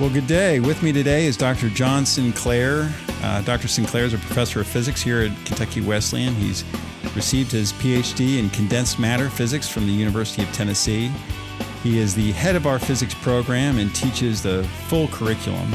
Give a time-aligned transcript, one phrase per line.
[0.00, 0.60] Well, good day.
[0.60, 1.68] With me today is Dr.
[1.70, 2.88] John Sinclair.
[3.20, 3.66] Uh, Dr.
[3.66, 6.36] Sinclair is a professor of physics here at Kentucky Wesleyan.
[6.36, 6.62] He's
[7.16, 11.10] received his PhD in condensed matter physics from the University of Tennessee.
[11.82, 15.68] He is the head of our physics program and teaches the full curriculum.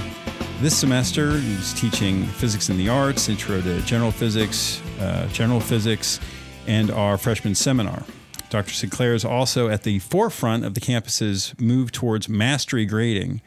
[0.61, 6.21] This semester, he's teaching physics in the arts, intro to general physics, uh, general physics,
[6.65, 8.05] and our freshman seminar.
[8.49, 8.71] Dr.
[8.71, 13.41] Sinclair is also at the forefront of the campus's move towards mastery grading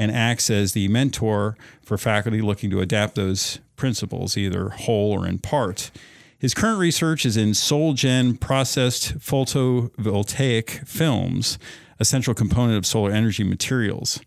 [0.00, 5.26] and acts as the mentor for faculty looking to adapt those principles, either whole or
[5.26, 5.90] in part.
[6.38, 11.58] His current research is in sol-gel processed photovoltaic films,
[12.00, 14.20] a central component of solar energy materials.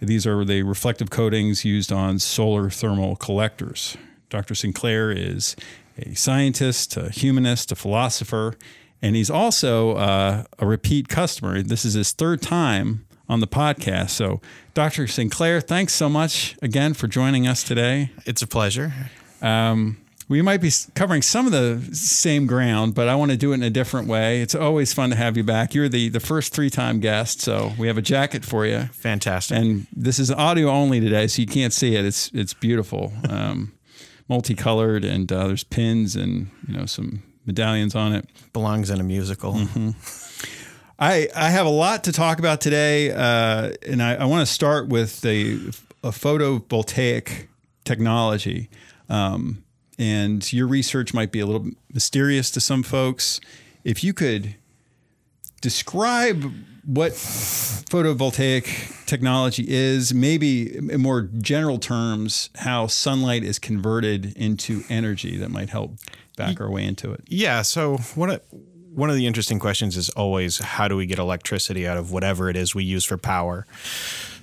[0.00, 3.96] These are the reflective coatings used on solar thermal collectors.
[4.28, 4.54] Dr.
[4.54, 5.56] Sinclair is
[5.96, 8.54] a scientist, a humanist, a philosopher,
[9.00, 11.62] and he's also uh, a repeat customer.
[11.62, 14.10] This is his third time on the podcast.
[14.10, 14.40] So,
[14.74, 15.06] Dr.
[15.06, 18.10] Sinclair, thanks so much again for joining us today.
[18.24, 18.92] It's a pleasure.
[19.42, 23.52] Um, we might be covering some of the same ground, but I want to do
[23.52, 24.40] it in a different way.
[24.40, 25.72] It's always fun to have you back.
[25.72, 28.80] You're the, the first three time guest, so we have a jacket for you.
[28.92, 29.56] Fantastic.
[29.56, 32.04] And this is audio only today, so you can't see it.
[32.04, 33.72] It's it's beautiful, um,
[34.28, 38.28] multicolored, and uh, there's pins and you know some medallions on it.
[38.52, 39.54] Belongs in a musical.
[39.54, 39.90] Mm-hmm.
[40.98, 44.52] I, I have a lot to talk about today, uh, and I, I want to
[44.52, 47.48] start with the a photovoltaic
[47.84, 48.70] technology.
[49.08, 49.64] Um,
[49.98, 53.40] and your research might be a little mysterious to some folks.
[53.84, 54.54] If you could
[55.60, 56.52] describe
[56.84, 65.36] what photovoltaic technology is, maybe in more general terms, how sunlight is converted into energy
[65.38, 65.94] that might help
[66.36, 67.22] back our way into it.
[67.26, 67.62] Yeah.
[67.62, 68.44] So what
[68.96, 72.48] one of the interesting questions is always how do we get electricity out of whatever
[72.48, 73.66] it is we use for power?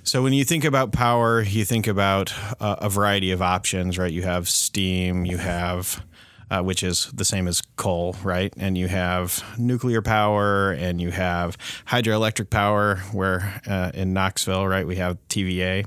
[0.04, 4.12] So when you think about power, you think about uh, a variety of options, right?
[4.12, 6.04] You have steam, you have
[6.50, 8.52] uh, which is the same as coal, right?
[8.56, 11.56] And you have nuclear power and you have
[11.88, 15.86] hydroelectric power, where uh, in Knoxville, right, we have TVA.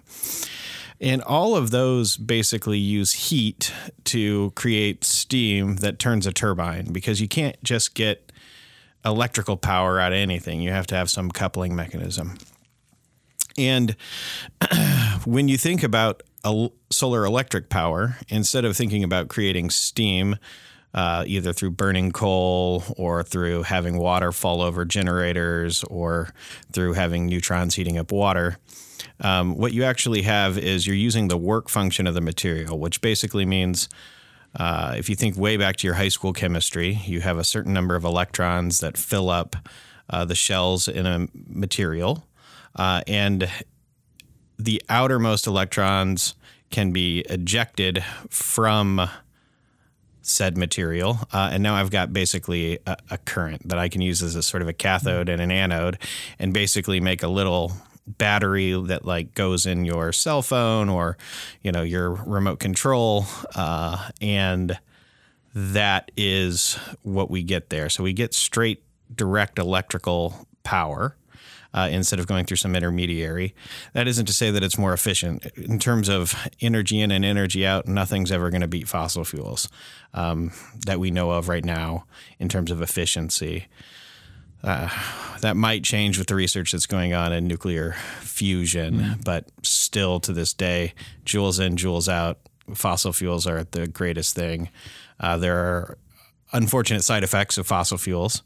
[1.00, 3.72] And all of those basically use heat
[4.06, 8.27] to create steam that turns a turbine because you can't just get
[9.06, 10.62] electrical power out of anything.
[10.62, 12.38] You have to have some coupling mechanism.
[13.58, 13.96] And
[15.26, 16.24] when you think about
[16.92, 20.38] solar electric power, instead of thinking about creating steam,
[20.94, 26.30] uh, either through burning coal or through having water fall over generators or
[26.72, 28.58] through having neutrons heating up water,
[29.22, 33.02] um, what you actually have is you're using the work function of the material, which
[33.02, 33.90] basically means
[34.56, 37.74] uh, if you think way back to your high school chemistry, you have a certain
[37.74, 39.56] number of electrons that fill up
[40.10, 42.26] uh, the shells in a material,
[42.76, 43.50] uh, and
[44.58, 46.36] the outermost electrons
[46.70, 49.10] can be ejected from
[50.22, 51.20] said material.
[51.32, 54.44] Uh, and now I've got basically a, a, current that I can use as a
[54.44, 55.98] sort of a cathode and an anode
[56.38, 57.72] and basically make a little
[58.08, 61.18] battery that like goes in your cell phone or
[61.62, 63.26] you know your remote control
[63.56, 64.80] uh, and
[65.54, 71.16] that is what we get there so we get straight direct electrical power
[71.74, 73.54] uh, instead of going through some intermediary.
[73.94, 75.46] That isn't to say that it's more efficient.
[75.58, 79.70] In terms of energy in and energy out, nothing's ever going to beat fossil fuels
[80.14, 80.52] um,
[80.86, 82.06] that we know of right now
[82.40, 83.68] in terms of efficiency.
[84.64, 84.90] Uh,
[85.42, 89.24] that might change with the research that's going on in nuclear fusion, mm.
[89.24, 90.94] but still to this day,
[91.26, 92.40] joules in, joules out,
[92.74, 94.70] fossil fuels are the greatest thing.
[95.20, 95.98] Uh, there are
[96.54, 98.44] unfortunate side effects of fossil fuels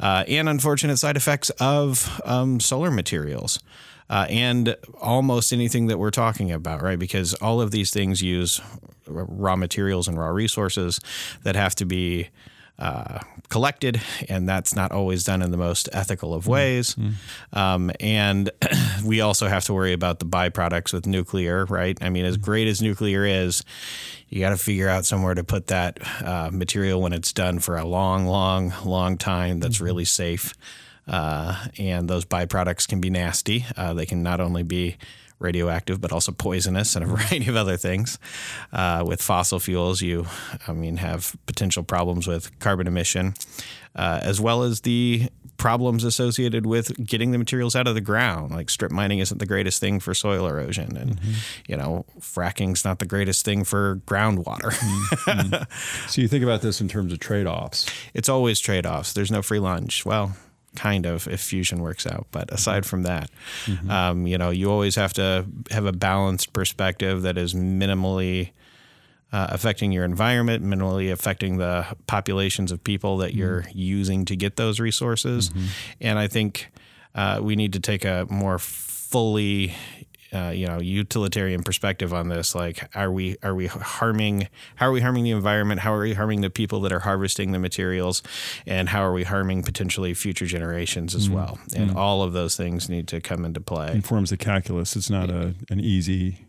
[0.00, 3.60] uh, and unfortunate side effects of um, solar materials.
[4.08, 6.96] Uh, and almost anything that we're talking about, right?
[6.98, 8.60] Because all of these things use
[9.08, 11.00] raw materials and raw resources
[11.42, 12.28] that have to be
[12.78, 16.94] uh, collected, and that's not always done in the most ethical of ways.
[16.94, 17.58] Mm-hmm.
[17.58, 18.50] Um, and
[19.04, 21.96] we also have to worry about the byproducts with nuclear, right?
[22.02, 23.62] I mean, as great as nuclear is,
[24.28, 27.76] you got to figure out somewhere to put that uh, material when it's done for
[27.76, 29.84] a long, long, long time that's mm-hmm.
[29.84, 30.54] really safe.
[31.08, 33.64] Uh, and those byproducts can be nasty.
[33.76, 34.96] Uh, they can not only be
[35.38, 38.18] radioactive, but also poisonous and a variety of other things.
[38.72, 40.26] Uh, with fossil fuels, you,
[40.66, 43.34] I mean, have potential problems with carbon emission,
[43.94, 48.52] uh, as well as the problems associated with getting the materials out of the ground.
[48.52, 51.32] Like strip mining isn't the greatest thing for soil erosion, and mm-hmm.
[51.66, 54.72] you know, fracking's not the greatest thing for groundwater.
[54.72, 55.62] mm-hmm.
[56.08, 57.86] So you think about this in terms of trade offs.
[58.14, 59.12] It's always trade offs.
[59.12, 60.04] There's no free lunch.
[60.04, 60.36] Well,
[60.76, 62.26] kind of if fusion works out.
[62.30, 63.30] But aside from that,
[63.64, 63.90] mm-hmm.
[63.90, 68.50] um, you know, you always have to have a balanced perspective that is minimally
[69.32, 73.78] uh, affecting your environment, minimally affecting the populations of people that you're mm-hmm.
[73.78, 75.50] using to get those resources.
[75.50, 75.66] Mm-hmm.
[76.02, 76.70] And I think
[77.14, 79.74] uh, we need to take a more fully
[80.32, 84.92] uh, you know utilitarian perspective on this like are we are we harming how are
[84.92, 88.22] we harming the environment how are we harming the people that are harvesting the materials
[88.66, 91.36] and how are we harming potentially future generations as mm-hmm.
[91.36, 91.98] well and mm-hmm.
[91.98, 95.54] all of those things need to come into play informs the calculus it's not a
[95.70, 96.46] an easy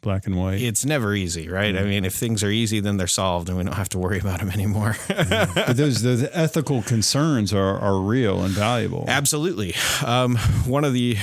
[0.00, 0.60] black and white.
[0.60, 1.76] It's never easy, right?
[1.76, 4.18] I mean, if things are easy, then they're solved, and we don't have to worry
[4.18, 4.96] about them anymore.
[5.08, 9.04] But those the ethical concerns are are real and valuable.
[9.08, 9.74] Absolutely.
[10.04, 10.36] Um,
[10.66, 11.16] one of the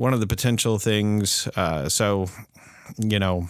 [0.00, 1.46] one of the potential things.
[1.56, 2.24] Uh, so,
[2.96, 3.46] you know,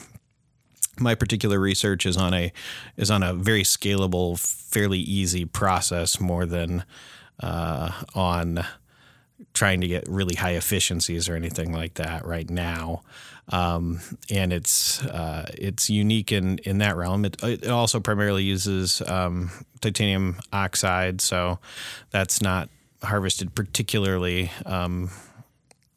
[0.98, 2.52] my particular research is on a
[2.96, 6.84] is on a very scalable, fairly easy process more than
[7.38, 8.64] uh, on
[9.54, 13.02] trying to get really high efficiencies or anything like that right now.
[13.50, 17.24] Um, and it's uh, it's unique in in that realm.
[17.26, 21.60] It, it also primarily uses um, titanium oxide, so
[22.10, 22.68] that's not
[23.04, 25.10] harvested particularly um,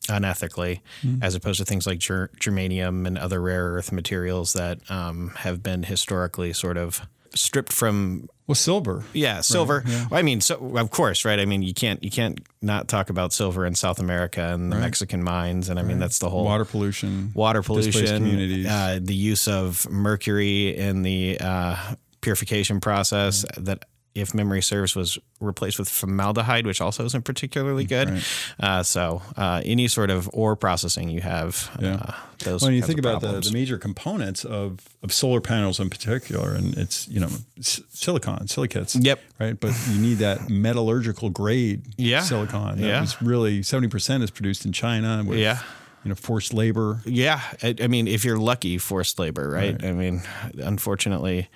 [0.07, 1.23] unethically, mm.
[1.23, 5.63] as opposed to things like ger- germanium and other rare earth materials that um, have
[5.63, 7.01] been historically sort of
[7.35, 10.07] stripped from well silver yeah silver right, yeah.
[10.11, 13.09] Well, i mean so of course right i mean you can't you can't not talk
[13.09, 14.83] about silver in south america and the right.
[14.83, 19.15] mexican mines and i mean that's the whole water pollution water pollution communities uh, the
[19.15, 23.65] use of mercury in the uh, purification process right.
[23.65, 23.85] that
[24.15, 28.10] if memory serves, was replaced with formaldehyde, which also isn't particularly good.
[28.10, 28.24] Right.
[28.60, 31.95] Uh, so uh, any sort of ore processing you have, yeah.
[31.95, 32.62] uh, those.
[32.62, 36.77] When you think about the, the major components of, of solar panels in particular, and
[36.77, 37.30] it's you know
[37.60, 38.95] silicon, silicates.
[38.95, 39.19] Yep.
[39.39, 42.21] Right, but you need that metallurgical grade yeah.
[42.21, 42.81] silicon.
[42.81, 43.06] That yeah.
[43.21, 45.24] really seventy percent is produced in China.
[45.25, 45.59] With, yeah
[46.04, 47.01] you know forced labor.
[47.06, 49.71] Yeah, I, I, mean, if you're lucky, forced labor, right?
[49.81, 49.86] right.
[49.86, 50.21] I mean,
[50.57, 51.50] unfortunately,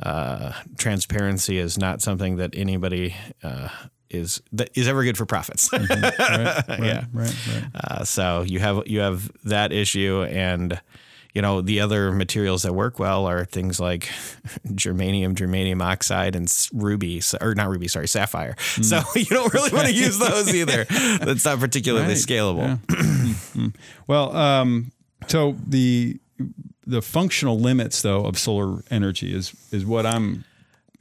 [0.00, 3.68] uh, transparency is not something that anybody uh,
[4.10, 5.68] is that is ever good for profits.
[5.68, 6.02] mm-hmm.
[6.02, 7.64] right, right, yeah, right, right.
[7.74, 10.80] Uh, so you have you have that issue, and
[11.34, 14.02] you know the other materials that work well are things like
[14.68, 18.54] germanium, germanium oxide, and ruby, or not ruby, sorry, sapphire.
[18.54, 18.84] Mm.
[18.84, 20.84] So you don't really want to use those either.
[20.84, 22.80] That's not particularly scalable.
[22.88, 22.96] Yeah.
[22.96, 23.68] mm-hmm.
[24.06, 24.92] Well, um,
[25.26, 26.18] so the
[26.88, 30.44] the functional limits though of solar energy is is what I'm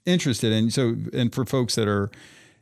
[0.05, 0.69] interested in.
[0.69, 2.11] So and for folks that are,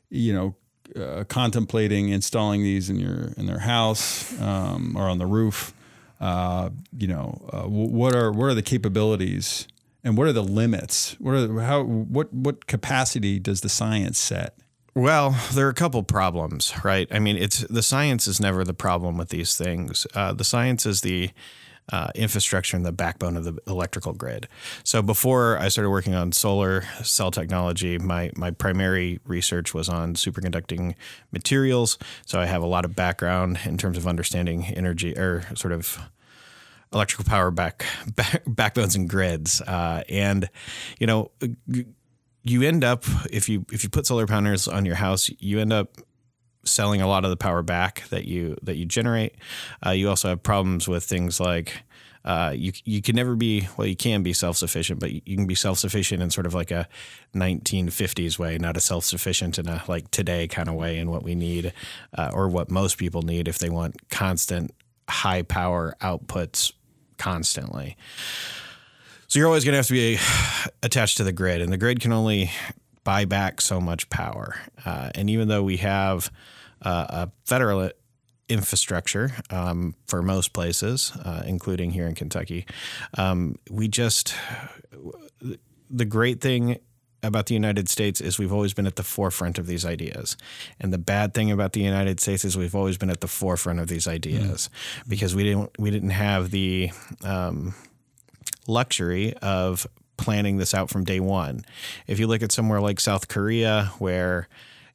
[0.10, 0.56] you know,
[0.96, 5.74] uh, contemplating installing these in your in their house um, or on the roof,
[6.22, 9.68] uh, you know, uh, what are what are the capabilities
[10.04, 11.16] and what are the limits?
[11.20, 14.56] What are how what what capacity does the science set?
[14.94, 17.08] Well, there are a couple problems, right?
[17.12, 20.08] I mean, it's the science is never the problem with these things.
[20.14, 21.32] Uh, the science is the
[21.92, 24.48] uh, infrastructure and the backbone of the electrical grid.
[24.84, 30.16] So before I started working on solar cell technology, my my primary research was on
[30.16, 30.96] superconducting
[31.32, 31.98] materials.
[32.26, 36.00] So I have a lot of background in terms of understanding energy or sort of
[36.94, 37.86] electrical power back,
[38.16, 39.62] back backbones and grids.
[39.62, 40.50] Uh, and
[41.00, 41.32] you know,
[42.44, 45.74] you end up if you if you put solar panels on your house, you end
[45.74, 45.98] up
[46.66, 49.36] selling a lot of the power back that you that you generate.
[49.86, 51.84] Uh, you also have problems with things like
[52.26, 55.46] uh, you you can never be well you can be self sufficient, but you can
[55.46, 56.88] be self sufficient in sort of like a
[57.36, 61.24] 1950s way, not a self sufficient in a like today kind of way in what
[61.24, 61.72] we need
[62.18, 64.74] uh, or what most people need if they want constant
[65.08, 66.74] high power outputs
[67.18, 67.96] constantly.
[69.28, 70.18] So you're always going to have to be
[70.84, 72.50] attached to the grid, and the grid can only
[73.04, 74.56] buy back so much power.
[74.84, 76.32] Uh, and even though we have
[76.86, 77.90] a federal
[78.48, 82.66] infrastructure um, for most places, uh, including here in Kentucky.
[83.18, 84.36] Um, we just,
[85.90, 86.80] the great thing
[87.24, 90.38] about the United States is we've always been at the forefront of these ideas.
[90.80, 93.80] And the bad thing about the United States is we've always been at the forefront
[93.80, 95.10] of these ideas mm.
[95.10, 96.92] because we didn't we didn't have the
[97.24, 97.74] um,
[98.68, 99.88] luxury of
[100.18, 101.66] planning this out from day one.
[102.08, 104.48] If you look at somewhere like South Korea where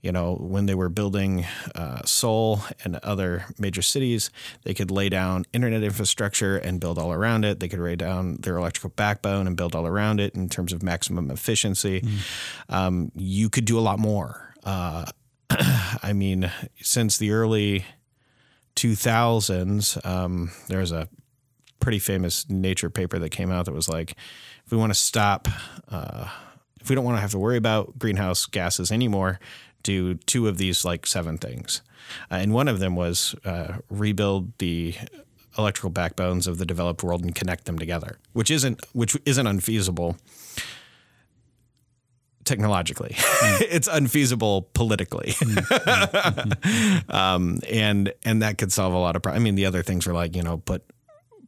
[0.03, 4.31] you know, when they were building uh, Seoul and other major cities,
[4.63, 7.61] they could lay down internet infrastructure and build all around it.
[7.61, 10.83] They could lay down their electrical backbone and build all around it in terms of
[10.83, 12.01] maximum efficiency.
[12.01, 12.75] Mm.
[12.75, 14.55] Um, you could do a lot more.
[14.65, 15.05] Uh,
[15.51, 17.85] I mean, since the early
[18.77, 21.09] 2000s, um, there was a
[21.81, 24.13] pretty famous Nature paper that came out that was like,
[24.65, 25.49] if we want to stop,
[25.89, 26.29] uh,
[26.81, 29.41] if we don't want to have to worry about greenhouse gases anymore,
[29.83, 31.83] do two of these like seven things.
[32.31, 34.95] Uh, and one of them was uh, rebuild the
[35.59, 40.17] electrical backbones of the developed world and connect them together, which isn't which isn't unfeasible
[42.45, 43.15] technologically.
[43.15, 43.61] Mm.
[43.71, 47.11] it's unfeasible politically, mm.
[47.15, 49.23] um, and and that could solve a lot of.
[49.23, 49.41] problems.
[49.41, 50.83] I mean, the other things were like you know put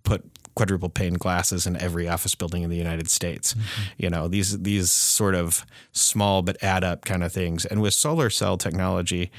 [0.05, 3.54] put quadruple pane glasses in every office building in the United States.
[3.54, 3.82] Mm-hmm.
[3.99, 7.64] You know these these sort of small but add up kind of things.
[7.64, 9.30] And with solar cell technology,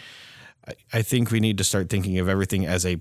[0.67, 2.99] I, I think we need to start thinking of everything as a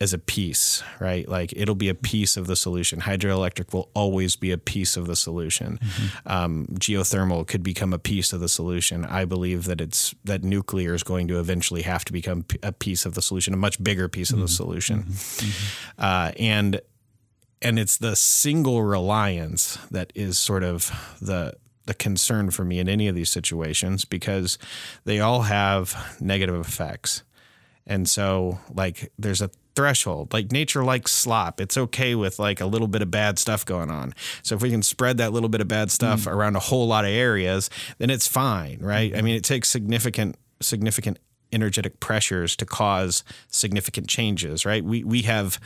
[0.00, 1.28] as a piece, right?
[1.28, 3.00] Like it'll be a piece of the solution.
[3.00, 5.78] Hydroelectric will always be a piece of the solution.
[5.78, 6.28] Mm-hmm.
[6.28, 9.04] Um, geothermal could become a piece of the solution.
[9.04, 13.04] I believe that it's that nuclear is going to eventually have to become a piece
[13.04, 14.42] of the solution, a much bigger piece mm-hmm.
[14.42, 14.64] of the mm-hmm.
[14.64, 15.02] solution.
[15.02, 15.46] Mm-hmm.
[15.46, 16.02] mm-hmm.
[16.02, 16.80] Uh, and
[17.62, 20.90] and it's the single reliance that is sort of
[21.20, 21.54] the
[21.86, 24.58] the concern for me in any of these situations because
[25.04, 27.24] they all have negative effects.
[27.86, 30.32] And so, like, there's a threshold.
[30.32, 31.60] Like nature likes slop.
[31.60, 34.14] It's okay with like a little bit of bad stuff going on.
[34.42, 36.32] So if we can spread that little bit of bad stuff mm.
[36.32, 39.16] around a whole lot of areas, then it's fine, right?
[39.16, 41.18] I mean, it takes significant significant
[41.52, 44.84] energetic pressures to cause significant changes, right?
[44.84, 45.58] We we have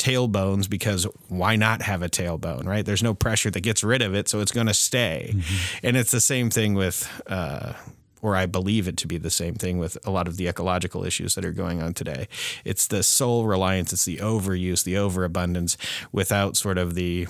[0.00, 2.84] tailbones because why not have a tailbone, right?
[2.84, 5.32] There's no pressure that gets rid of it, so it's going to stay.
[5.34, 5.86] Mm-hmm.
[5.86, 7.74] And it's the same thing with uh,
[8.22, 11.04] or I believe it to be the same thing with a lot of the ecological
[11.04, 12.28] issues that are going on today.
[12.64, 15.76] It's the sole reliance, it's the overuse, the overabundance
[16.12, 17.26] without sort of the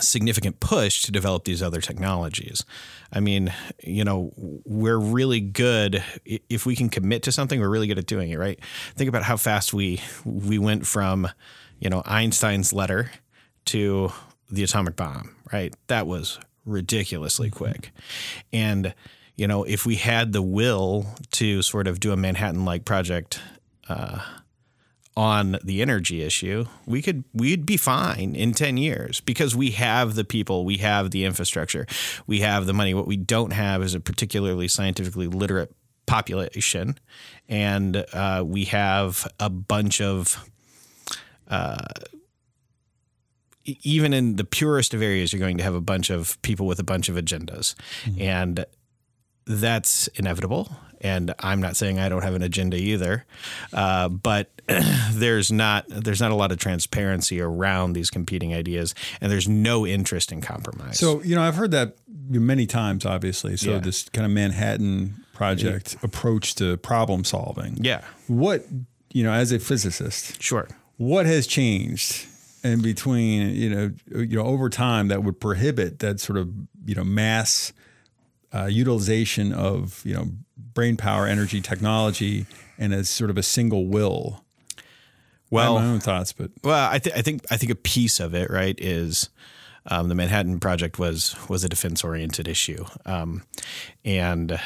[0.00, 2.64] significant push to develop these other technologies.
[3.12, 7.86] I mean, you know, we're really good if we can commit to something, we're really
[7.86, 8.58] good at doing it, right?
[8.94, 11.28] Think about how fast we we went from,
[11.78, 13.10] you know, Einstein's letter
[13.66, 14.12] to
[14.50, 15.74] the atomic bomb, right?
[15.88, 17.90] That was ridiculously quick.
[18.52, 18.94] And
[19.36, 23.40] you know, if we had the will to sort of do a Manhattan like project
[23.88, 24.20] uh,
[25.16, 30.14] on the energy issue, we could we'd be fine in 10 years because we have
[30.14, 31.86] the people, we have the infrastructure,
[32.26, 32.94] we have the money.
[32.94, 35.74] What we don't have is a particularly scientifically literate
[36.06, 36.98] population,
[37.48, 40.48] and uh, we have a bunch of.
[41.48, 41.76] Uh,
[43.64, 46.80] even in the purest of areas, you're going to have a bunch of people with
[46.80, 47.76] a bunch of agendas.
[48.04, 48.20] Mm-hmm.
[48.20, 48.66] And
[49.46, 50.74] that's inevitable.
[51.02, 53.24] And I'm not saying I don't have an agenda either,
[53.72, 54.50] uh, but
[55.12, 59.86] there's not there's not a lot of transparency around these competing ideas, and there's no
[59.86, 60.98] interest in compromise.
[60.98, 61.96] So you know, I've heard that
[62.28, 63.56] many times, obviously.
[63.56, 63.78] So yeah.
[63.78, 66.06] this kind of Manhattan project yeah.
[66.06, 67.78] approach to problem solving.
[67.80, 68.02] Yeah.
[68.28, 68.64] What
[69.12, 70.68] you know, as a physicist, sure.
[70.96, 72.26] What has changed
[72.64, 76.48] in between you know you know over time that would prohibit that sort of
[76.84, 77.72] you know mass
[78.54, 82.46] uh, utilization of you know brain power, energy, technology,
[82.78, 84.44] and as sort of a single will.
[85.50, 88.34] Well, my own thoughts, but well, I, th- I think I think a piece of
[88.34, 89.28] it, right, is
[89.86, 93.42] um, the Manhattan Project was was a defense oriented issue, um,
[94.04, 94.58] and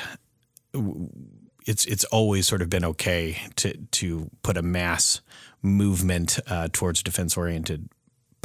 [1.67, 5.21] it's it's always sort of been okay to to put a mass
[5.63, 7.89] movement uh, towards defense oriented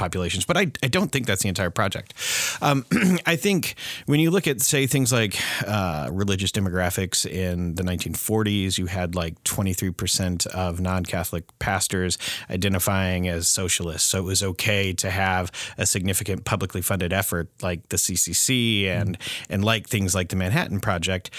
[0.02, 0.46] populations.
[0.46, 2.16] But I, I don't think that's the entire project.
[2.60, 2.86] Um,
[3.26, 3.76] I think
[4.08, 9.14] when you look at, say, things like uh, religious demographics in the 1940s, you had
[9.14, 12.18] like 23% of non Catholic pastors
[12.50, 14.10] identifying as socialists.
[14.10, 19.20] So it was okay to have a significant publicly funded effort like the CCC and,
[19.20, 19.54] mm-hmm.
[19.54, 21.30] and like things like the Manhattan Project.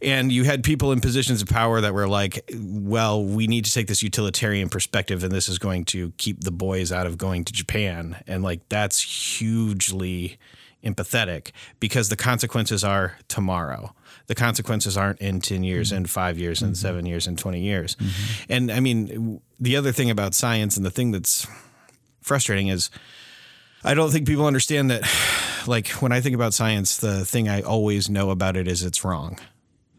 [0.00, 3.72] And you had people in positions of power that were like, well, we need to
[3.72, 7.44] take this utilitarian perspective and this is going to keep the boys out of going
[7.44, 9.00] to Japan and like that's
[9.38, 10.38] hugely
[10.84, 13.94] empathetic because the consequences are tomorrow.
[14.26, 15.98] The consequences aren't in 10 years mm-hmm.
[15.98, 16.86] and 5 years and mm-hmm.
[16.86, 17.96] 7 years and 20 years.
[17.96, 18.52] Mm-hmm.
[18.52, 21.46] And I mean the other thing about science and the thing that's
[22.20, 22.90] frustrating is
[23.82, 25.02] I don't think people understand that
[25.66, 29.04] like when I think about science the thing I always know about it is it's
[29.04, 29.38] wrong.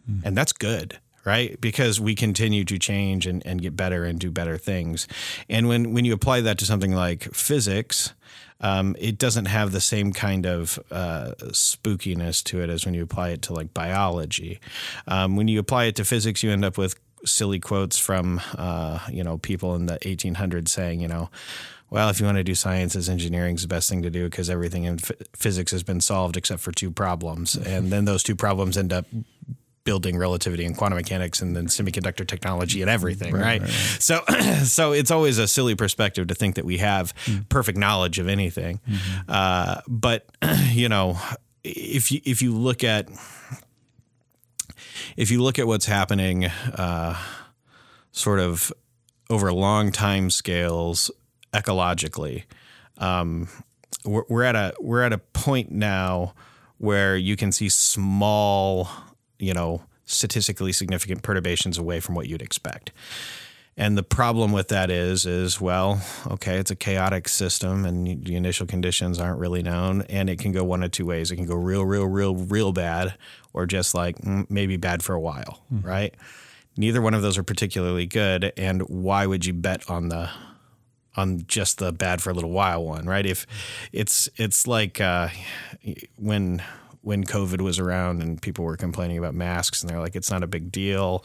[0.09, 0.25] Mm.
[0.25, 1.59] And that's good right?
[1.59, 5.07] Because we continue to change and, and get better and do better things.
[5.49, 8.13] And when, when you apply that to something like physics,
[8.61, 13.03] um, it doesn't have the same kind of uh, spookiness to it as when you
[13.03, 14.59] apply it to like biology.
[15.07, 18.99] Um, when you apply it to physics, you end up with silly quotes from uh,
[19.09, 21.29] you know people in the 1800s saying you know
[21.89, 24.49] well, if you want to do sciences, engineering is the best thing to do because
[24.49, 27.55] everything in f- physics has been solved except for two problems.
[27.75, 29.05] And then those two problems end up
[29.85, 33.41] building relativity and quantum mechanics and then semiconductor technology and everything, right?
[33.41, 33.61] right?
[33.61, 33.69] right.
[33.69, 34.25] So,
[34.63, 37.43] so it's always a silly perspective to think that we have mm-hmm.
[37.43, 38.81] perfect knowledge of anything.
[38.89, 39.21] Mm-hmm.
[39.29, 40.27] Uh, but
[40.71, 41.17] you know,
[41.63, 43.09] if you if you look at
[45.15, 47.17] if you look at what's happening, uh,
[48.11, 48.73] sort of
[49.29, 51.11] over long time scales
[51.53, 52.43] ecologically,
[52.97, 53.47] um,
[54.03, 56.33] we're, we're at a we're at a point now
[56.77, 58.89] where you can see small,
[59.39, 62.91] you know, statistically significant perturbations away from what you'd expect.
[63.77, 68.35] And the problem with that is, is well, okay, it's a chaotic system, and the
[68.35, 71.29] initial conditions aren't really known, and it can go one of two ways.
[71.29, 73.15] It can go real, real, real, real bad,
[73.51, 75.85] or just like mm, maybe bad for a while, mm-hmm.
[75.85, 76.15] right?
[76.77, 80.29] Neither one of those are particularly good, and why would you bet on the
[81.17, 83.25] on just the bad for a little while one, right?
[83.25, 83.45] If
[83.91, 85.29] it's it's like uh,
[86.15, 86.63] when
[87.05, 90.41] when COVID was around and people were complaining about masks and they're like, it's not
[90.41, 91.23] a big deal,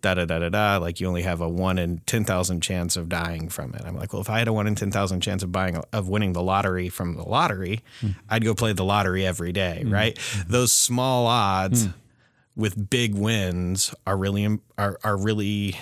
[0.00, 0.76] da da da da da.
[0.76, 3.82] Like you only have a one in ten thousand chance of dying from it.
[3.84, 6.08] I'm like, well, if I had a one in ten thousand chance of buying of
[6.08, 8.14] winning the lottery from the lottery, mm.
[8.30, 9.92] I'd go play the lottery every day, mm.
[9.92, 10.16] right?
[10.46, 11.88] Those small odds.
[11.88, 11.94] Mm.
[12.54, 15.76] With big wins are really are, are really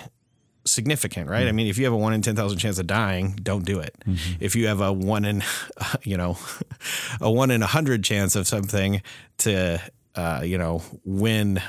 [0.66, 1.40] significant, right?
[1.40, 1.48] Mm-hmm.
[1.48, 3.94] I mean, if you have a one in 10,000 chance of dying, don't do it.
[4.06, 4.34] Mm-hmm.
[4.40, 5.42] If you have a one in,
[6.02, 6.38] you know,
[7.20, 9.02] a one in a hundred chance of something
[9.38, 9.80] to,
[10.14, 11.60] uh, you know, win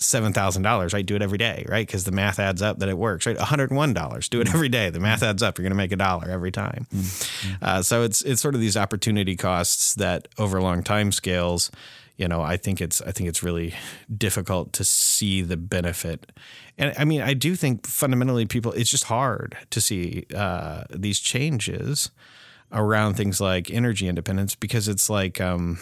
[0.00, 1.04] seven thousand dollars, right?
[1.04, 1.86] Do it every day, right?
[1.86, 3.36] Because the math adds up that it works, right?
[3.36, 4.56] One hundred one dollars, do it mm-hmm.
[4.56, 4.90] every day.
[4.90, 5.58] The math adds up.
[5.58, 6.86] You're going to make a dollar every time.
[6.92, 7.64] Mm-hmm.
[7.64, 11.70] Uh, so it's it's sort of these opportunity costs that over long time scales
[12.20, 13.74] you know, I think it's I think it's really
[14.14, 16.30] difficult to see the benefit.
[16.76, 21.18] And I mean, I do think fundamentally people it's just hard to see uh, these
[21.18, 22.10] changes
[22.72, 25.78] around things like energy independence because it's like um,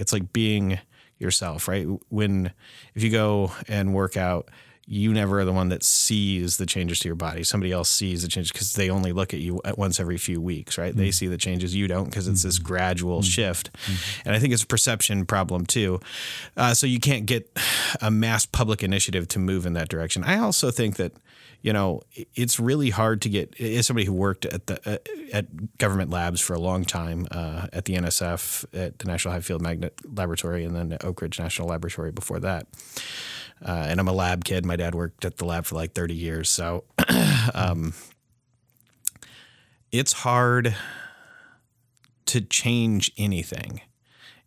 [0.00, 0.80] it's like being
[1.20, 1.86] yourself, right?
[2.08, 2.50] When
[2.96, 4.48] if you go and work out
[4.90, 7.44] you never are the one that sees the changes to your body.
[7.44, 10.40] Somebody else sees the changes because they only look at you at once every few
[10.40, 10.92] weeks, right?
[10.92, 10.98] Mm-hmm.
[10.98, 12.66] They see the changes, you don't because it's this mm-hmm.
[12.66, 13.28] gradual mm-hmm.
[13.28, 13.70] shift.
[13.72, 14.28] Mm-hmm.
[14.28, 16.00] And I think it's a perception problem too.
[16.56, 17.54] Uh, so you can't get
[18.00, 20.24] a mass public initiative to move in that direction.
[20.24, 21.12] I also think that
[21.60, 22.02] you know,
[22.36, 23.60] it's really hard to get.
[23.60, 24.98] As somebody who worked at the uh,
[25.32, 29.40] at government labs for a long time, uh, at the NSF, at the National High
[29.40, 32.68] Field Magnet Laboratory, and then Oak Ridge National Laboratory before that,
[33.64, 34.64] uh, and I'm a lab kid.
[34.64, 36.48] My dad worked at the lab for like 30 years.
[36.48, 36.84] So
[37.54, 37.94] um,
[39.90, 40.74] it's hard
[42.26, 43.80] to change anything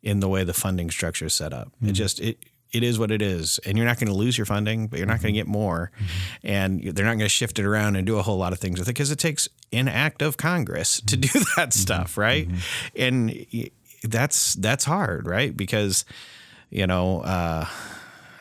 [0.04, 1.70] in the way the funding structure is set up.
[1.78, 1.90] Mm-hmm.
[1.90, 2.38] It just, it,
[2.72, 3.60] it is what it is.
[3.66, 5.48] And you're not going to lose your funding, but you're not going to mm-hmm.
[5.48, 5.92] get more.
[5.96, 6.48] Mm-hmm.
[6.48, 8.80] And they're not going to shift it around and do a whole lot of things
[8.80, 11.40] with it because it takes an act of Congress to mm-hmm.
[11.40, 11.72] do that mm-hmm.
[11.72, 12.48] stuff, right?
[12.96, 13.46] And
[14.04, 15.56] that's that's hard, right?
[15.56, 16.06] Because
[16.70, 17.66] you know, uh,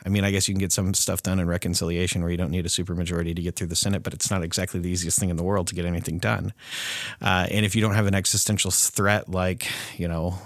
[0.05, 2.51] I mean, I guess you can get some stuff done in reconciliation where you don't
[2.51, 5.29] need a supermajority to get through the Senate, but it's not exactly the easiest thing
[5.29, 6.53] in the world to get anything done.
[7.21, 10.39] Uh, and if you don't have an existential threat like, you know,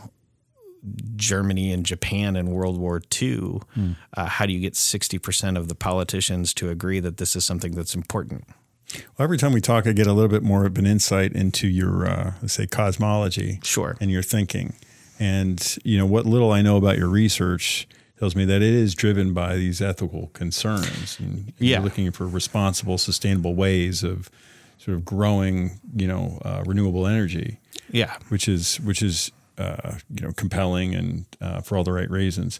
[1.15, 3.91] Germany and Japan in World War II, hmm.
[4.15, 7.73] uh, how do you get 60% of the politicians to agree that this is something
[7.73, 8.45] that's important?
[8.93, 11.67] Well, every time we talk, I get a little bit more of an insight into
[11.67, 14.75] your, uh, let's say, cosmology, sure, and your thinking,
[15.19, 17.87] and you know what little I know about your research
[18.19, 21.79] tells me that it is driven by these ethical concerns and yeah.
[21.79, 24.29] looking for responsible, sustainable ways of
[24.77, 27.59] sort of growing, you know, uh, renewable energy.
[27.91, 32.09] Yeah, which is which is uh, you know compelling and uh, for all the right
[32.09, 32.59] reasons.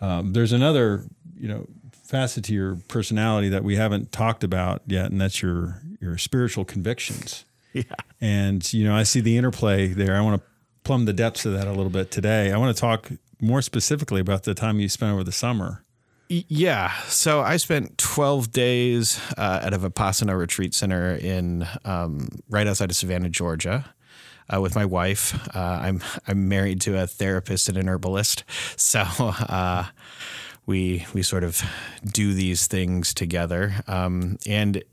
[0.00, 1.04] Um, there's another
[1.38, 5.82] you know facet to your personality that we haven't talked about yet, and that's your
[6.00, 7.44] your spiritual convictions.
[7.72, 7.82] Yeah,
[8.20, 10.16] and you know I see the interplay there.
[10.16, 10.48] I want to
[10.84, 12.52] plumb the depths of that a little bit today.
[12.52, 15.82] I want to talk more specifically about the time you spent over the summer.
[16.28, 16.92] Yeah.
[17.04, 22.90] So I spent 12 days uh, at a Vipassana retreat center in um, right outside
[22.90, 23.92] of Savannah, Georgia.
[24.52, 28.44] Uh, with my wife, uh, I'm I'm married to a therapist and an herbalist,
[28.76, 29.86] so uh,
[30.66, 31.60] we we sort of
[32.04, 33.74] do these things together.
[33.88, 34.84] Um, and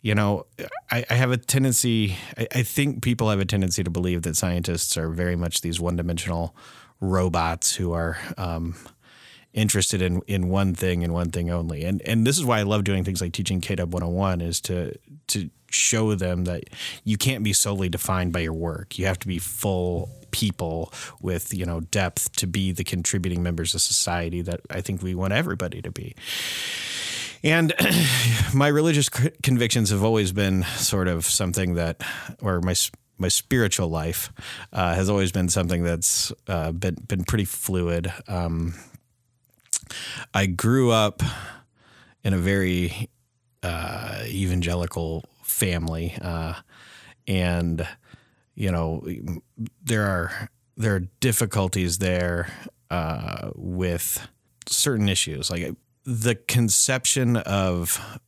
[0.00, 0.46] you know,
[0.92, 2.16] I, I, have a tendency.
[2.36, 5.80] I, I think people have a tendency to believe that scientists are very much these
[5.80, 6.54] one dimensional
[7.00, 8.74] robots who are um,
[9.52, 11.84] interested in in one thing and one thing only.
[11.84, 14.98] And and this is why I love doing things like teaching KW 101 is to
[15.28, 16.64] to show them that
[17.04, 18.98] you can't be solely defined by your work.
[18.98, 23.74] You have to be full people with, you know, depth to be the contributing members
[23.74, 26.14] of society that I think we want everybody to be.
[27.42, 27.72] And
[28.54, 32.02] my religious convictions have always been sort of something that,
[32.42, 32.74] or my
[33.18, 34.32] my spiritual life
[34.72, 38.12] uh, has always been something that's uh, been been pretty fluid.
[38.26, 38.74] Um,
[40.34, 41.22] I grew up
[42.24, 43.08] in a very
[43.62, 46.54] uh, evangelical family, uh,
[47.26, 47.86] and
[48.54, 49.06] you know
[49.82, 52.48] there are there are difficulties there
[52.90, 54.28] uh, with
[54.66, 55.50] certain issues.
[55.50, 58.20] Like the conception of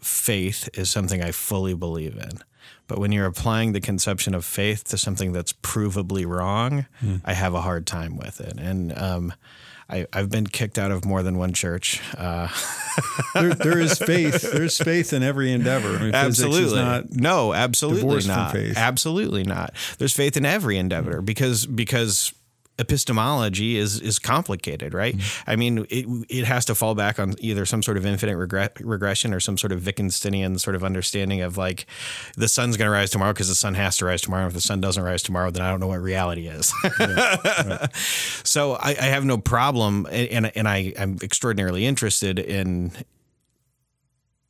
[0.00, 2.40] faith is something I fully believe in.
[2.86, 7.16] But when you're applying the conception of faith to something that's provably wrong, hmm.
[7.24, 8.58] I have a hard time with it.
[8.58, 9.32] And um,
[9.88, 12.00] I, have been kicked out of more than one church.
[12.16, 12.48] Uh,
[13.34, 14.52] there, there is faith.
[14.52, 15.96] There's faith in every endeavor.
[15.96, 17.04] I mean, absolutely.
[17.10, 18.54] no, absolutely not.
[18.54, 19.74] Absolutely not.
[19.98, 22.32] There's faith in every endeavor because because
[22.78, 25.16] epistemology is is complicated, right?
[25.16, 25.50] Mm-hmm.
[25.50, 28.78] I mean, it it has to fall back on either some sort of infinite regret,
[28.80, 31.86] regression or some sort of Wittgensteinian sort of understanding of like
[32.36, 34.46] the sun's going to rise tomorrow because the sun has to rise tomorrow.
[34.46, 36.72] If the sun doesn't rise tomorrow, then I don't know what reality is.
[37.00, 37.90] yeah, right.
[38.44, 42.92] So I, I, have no problem, and and I I'm extraordinarily interested in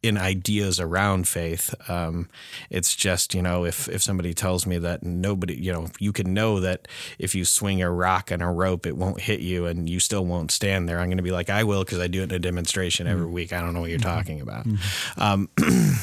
[0.04, 1.74] in ideas around faith.
[1.88, 2.28] Um,
[2.68, 6.34] it's just, you know, if, if somebody tells me that nobody, you know, you can
[6.34, 6.86] know that
[7.18, 10.26] if you swing a rock and a rope, it won't hit you and you still
[10.26, 11.00] won't stand there.
[11.00, 13.24] I'm going to be like, I will because I do it in a demonstration every
[13.24, 13.32] mm-hmm.
[13.32, 13.52] week.
[13.54, 14.14] I don't know what you're mm-hmm.
[14.14, 14.66] talking about.
[14.66, 15.22] Mm-hmm.
[15.22, 15.48] Um,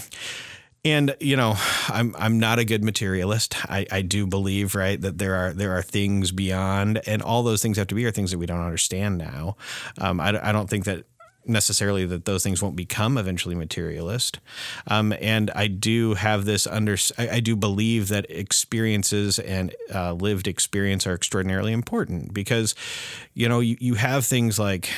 [0.84, 1.54] and you know
[1.90, 5.78] i'm i'm not a good materialist i i do believe right that there are there
[5.78, 8.62] are things beyond and all those things have to be are things that we don't
[8.64, 9.56] understand now
[10.00, 11.06] um, I, I don't think that
[11.46, 14.40] necessarily that those things won't become eventually materialist.
[14.88, 20.14] Um, and I do have this under, I, I do believe that experiences and uh,
[20.14, 22.76] lived experience are extraordinarily important because,
[23.34, 24.90] you know, you, you have things like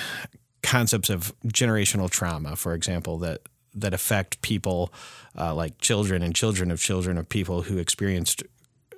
[0.61, 3.41] concepts of generational trauma, for example, that,
[3.75, 4.93] that affect people
[5.37, 8.43] uh, like children and children of children of people who experienced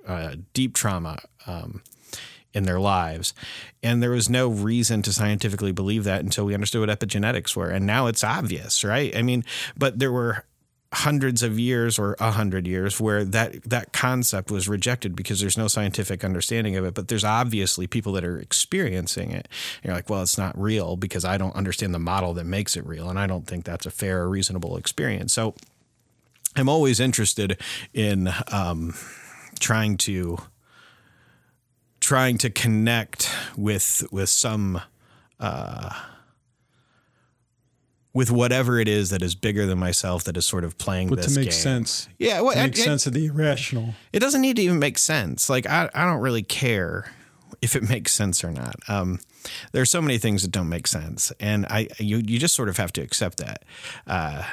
[0.07, 1.19] uh, deep trauma.
[1.47, 1.81] Um,
[2.55, 3.33] in their lives.
[3.83, 7.69] And there was no reason to scientifically believe that until we understood what epigenetics were.
[7.69, 9.15] And now it's obvious, right?
[9.15, 9.43] I mean,
[9.77, 10.45] but there were
[10.93, 15.57] hundreds of years or a hundred years where that that concept was rejected because there's
[15.57, 19.49] no scientific understanding of it but there's obviously people that are experiencing it
[19.81, 22.77] and you're like well it's not real because i don't understand the model that makes
[22.77, 25.53] it real and i don't think that's a fair or reasonable experience so
[26.55, 27.59] i'm always interested
[27.93, 28.93] in um,
[29.59, 30.37] trying to
[32.05, 34.79] trying to connect with with some
[35.39, 35.89] uh,
[38.13, 41.17] with whatever it is that is bigger than myself that is sort of playing but
[41.17, 41.51] this to make game.
[41.51, 42.07] sense.
[42.19, 43.95] Yeah well, to make sense of the irrational.
[44.13, 45.49] It doesn't need to even make sense.
[45.49, 47.11] Like i, I don't really care
[47.63, 48.75] if it makes sense or not.
[48.87, 49.19] Um,
[49.71, 52.69] there are so many things that don't make sense and i you, you just sort
[52.69, 53.65] of have to accept that.
[54.05, 54.43] Uh,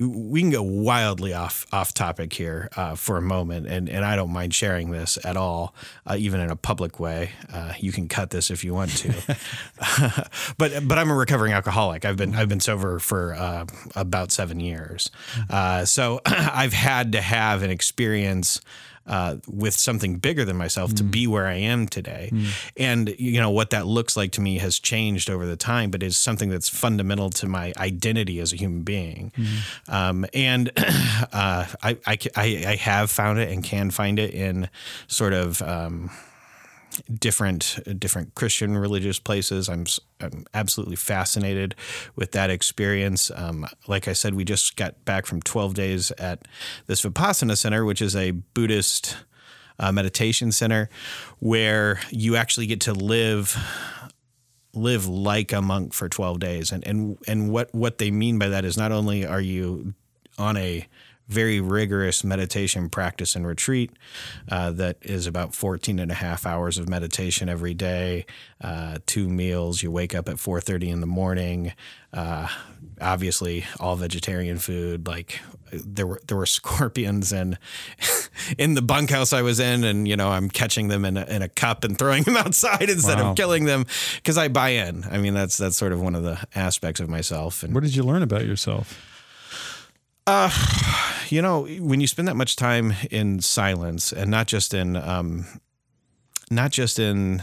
[0.00, 4.16] we can go wildly off off topic here uh, for a moment, and and I
[4.16, 5.74] don't mind sharing this at all,
[6.06, 7.32] uh, even in a public way.
[7.52, 9.12] Uh, you can cut this if you want to,
[10.58, 12.06] but but I'm a recovering alcoholic.
[12.06, 15.10] I've been I've been sober for uh, about seven years,
[15.50, 18.60] uh, so I've had to have an experience
[19.10, 20.96] uh, with something bigger than myself mm.
[20.98, 22.30] to be where I am today.
[22.32, 22.70] Mm.
[22.76, 26.02] And you know what that looks like to me has changed over the time, but
[26.02, 29.32] is something that's fundamental to my identity as a human being.
[29.36, 29.92] Mm.
[29.92, 34.70] Um, and uh, I, I, I have found it and can find it in
[35.08, 35.60] sort of.
[35.60, 36.10] Um,
[37.12, 39.68] different different Christian religious places.
[39.68, 39.86] I'm,
[40.20, 41.74] I'm absolutely fascinated
[42.16, 43.30] with that experience.
[43.34, 46.46] Um, like I said, we just got back from 12 days at
[46.86, 49.16] this Vipassana Center, which is a Buddhist
[49.78, 50.88] uh, meditation center
[51.38, 53.56] where you actually get to live
[54.72, 58.46] live like a monk for 12 days and and and what what they mean by
[58.48, 59.94] that is not only are you
[60.38, 60.86] on a
[61.30, 63.92] very rigorous meditation practice and retreat
[64.50, 68.26] uh, that is about 14 and a half hours of meditation every day,
[68.60, 69.80] uh, two meals.
[69.80, 71.72] You wake up at 4.30 in the morning.
[72.12, 72.48] Uh,
[73.00, 75.06] obviously, all vegetarian food.
[75.06, 75.40] Like
[75.72, 77.56] there were there were scorpions and
[78.58, 81.42] in the bunkhouse I was in, and you know I'm catching them in a, in
[81.42, 83.30] a cup and throwing them outside instead wow.
[83.30, 85.04] of killing them because I buy in.
[85.04, 87.62] I mean that's that's sort of one of the aspects of myself.
[87.62, 89.06] And what did you learn about yourself?
[90.30, 90.48] Uh,
[91.28, 95.44] you know, when you spend that much time in silence and not just in, um,
[96.52, 97.42] not just in,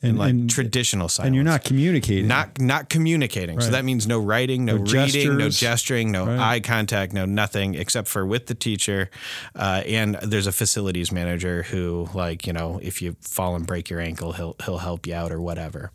[0.00, 3.56] in and, like and, traditional silence, and you're not communicating, not not communicating.
[3.56, 3.64] Right.
[3.64, 5.38] So that means no writing, no, no reading, gestures.
[5.38, 6.38] no gesturing, no right.
[6.38, 9.10] eye contact, no nothing except for with the teacher.
[9.54, 13.90] Uh, and there's a facilities manager who, like, you know, if you fall and break
[13.90, 15.90] your ankle, he'll he'll help you out or whatever.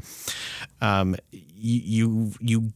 [0.80, 2.74] Um, you you you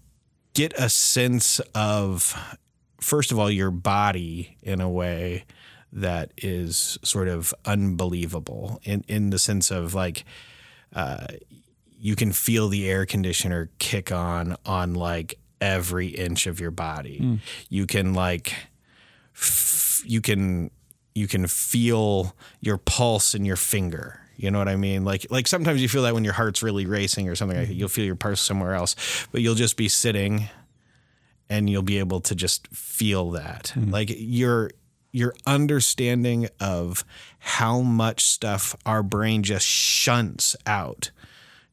[0.54, 2.58] get a sense of
[3.04, 5.46] first of all, your body in a way
[5.92, 10.26] that is sort of unbelievable in, in the sense of like,
[10.96, 11.28] uh,
[12.00, 17.20] you can feel the air conditioner kick on on like every inch of your body.
[17.22, 17.40] Mm.
[17.70, 18.54] You can like,
[19.36, 20.72] f- you can
[21.16, 24.20] you can feel your pulse in your finger.
[24.36, 25.06] You know what I mean?
[25.06, 27.58] Like like sometimes you feel that when your heart's really racing or something.
[27.58, 28.96] Like you'll feel your pulse somewhere else,
[29.32, 30.50] but you'll just be sitting,
[31.50, 33.74] and you'll be able to just feel that.
[33.76, 34.72] Like your
[35.12, 37.06] your understanding of
[37.38, 41.12] how much stuff our brain just shunts out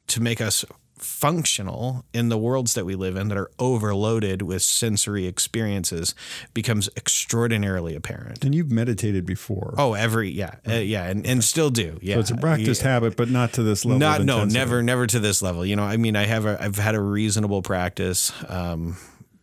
[0.09, 0.64] to make us
[0.98, 6.14] functional in the worlds that we live in that are overloaded with sensory experiences
[6.52, 8.44] becomes extraordinarily apparent.
[8.44, 9.74] And you've meditated before.
[9.78, 11.98] Oh, every yeah, uh, yeah, and, and still do.
[12.02, 12.88] Yeah, so it's a practiced Yeah.
[12.90, 13.98] habit, but not to this level.
[13.98, 15.64] Not no, never, never to this level.
[15.64, 18.96] You know, I mean, I have a, I've had a reasonable practice um,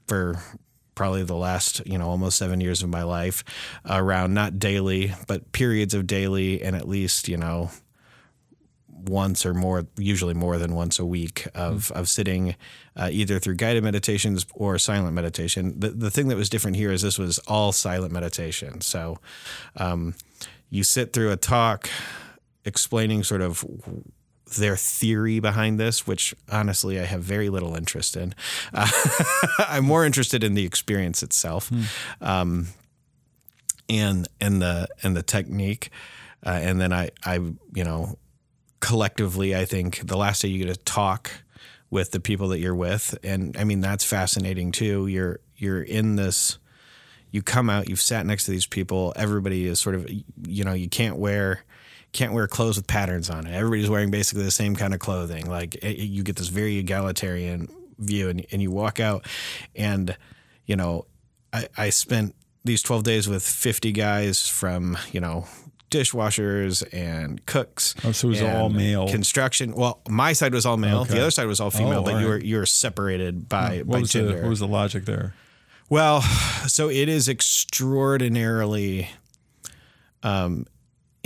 [0.07, 0.41] for
[0.95, 3.43] probably the last you know almost seven years of my life
[3.87, 7.69] around not daily but periods of daily and at least you know
[9.07, 12.55] once or more, usually more than once a week of of sitting
[12.95, 15.79] uh, either through guided meditations or silent meditation.
[15.79, 18.81] The the thing that was different here is this was all silent meditation.
[18.81, 19.19] So
[19.75, 20.15] um,
[20.69, 21.89] you sit through a talk
[22.65, 23.63] explaining sort of
[24.55, 28.33] their theory behind this, which honestly I have very little interest in.
[28.73, 28.87] Uh,
[29.59, 31.71] I'm more interested in the experience itself,
[32.21, 32.67] um,
[33.89, 35.89] and and the and the technique,
[36.45, 38.17] uh, and then I I you know
[38.79, 41.31] collectively I think the last day you get to talk
[41.89, 45.07] with the people that you're with, and I mean that's fascinating too.
[45.07, 46.57] You're you're in this.
[47.29, 47.89] You come out.
[47.89, 49.11] You've sat next to these people.
[49.17, 51.65] Everybody is sort of, you know, you can't wear
[52.13, 53.53] can't wear clothes with patterns on it.
[53.53, 55.49] Everybody's wearing basically the same kind of clothing.
[55.49, 57.67] Like it, you get this very egalitarian
[57.99, 59.25] view, and, and you walk out,
[59.75, 60.15] and
[60.65, 61.05] you know,
[61.53, 65.47] I, I spent these twelve days with fifty guys from you know
[65.89, 67.95] dishwashers and cooks.
[68.03, 69.07] Oh, so it was all male.
[69.07, 69.73] construction.
[69.73, 71.01] Well, my side was all male.
[71.01, 71.13] Okay.
[71.13, 73.77] The other side was all female, Oh, but all you were you were separated by
[73.79, 74.41] What by was, the, gender.
[74.41, 75.33] what was the logic there?
[75.89, 76.21] Well,
[76.67, 79.09] so it is extraordinarily
[80.23, 80.65] um,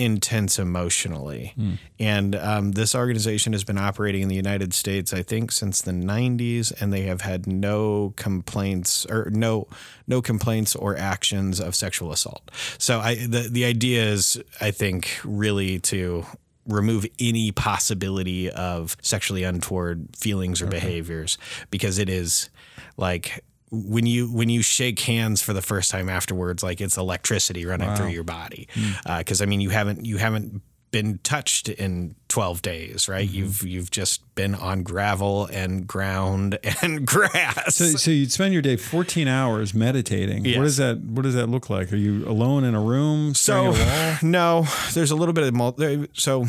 [0.02, 1.54] intense emotionally.
[2.00, 5.92] And um, this organization has been operating in the United States, I think, since the
[5.92, 9.68] 90s, and they have had no complaints or no
[10.08, 12.50] no complaints or actions of sexual assault.
[12.78, 16.26] So I the the idea is, I think, really to
[16.68, 21.38] remove any possibility of sexually untoward feelings or behaviors
[21.70, 22.50] because it is
[22.98, 27.66] like when you when you shake hands for the first time afterwards like it's electricity
[27.66, 28.68] running through your body.
[28.74, 28.92] Hmm.
[29.06, 33.28] Uh, because i mean you haven't you haven't been touched in 12 days right?
[33.28, 33.38] Mm-hmm.
[33.38, 37.76] You've you've just been on gravel and ground and grass.
[37.76, 40.46] So, so you'd spend your day 14 hours meditating.
[40.46, 40.58] Yes.
[40.58, 41.92] What does that What does that look like?
[41.94, 46.08] Are you alone in a room, So a no, there's a little bit of mul-
[46.14, 46.46] so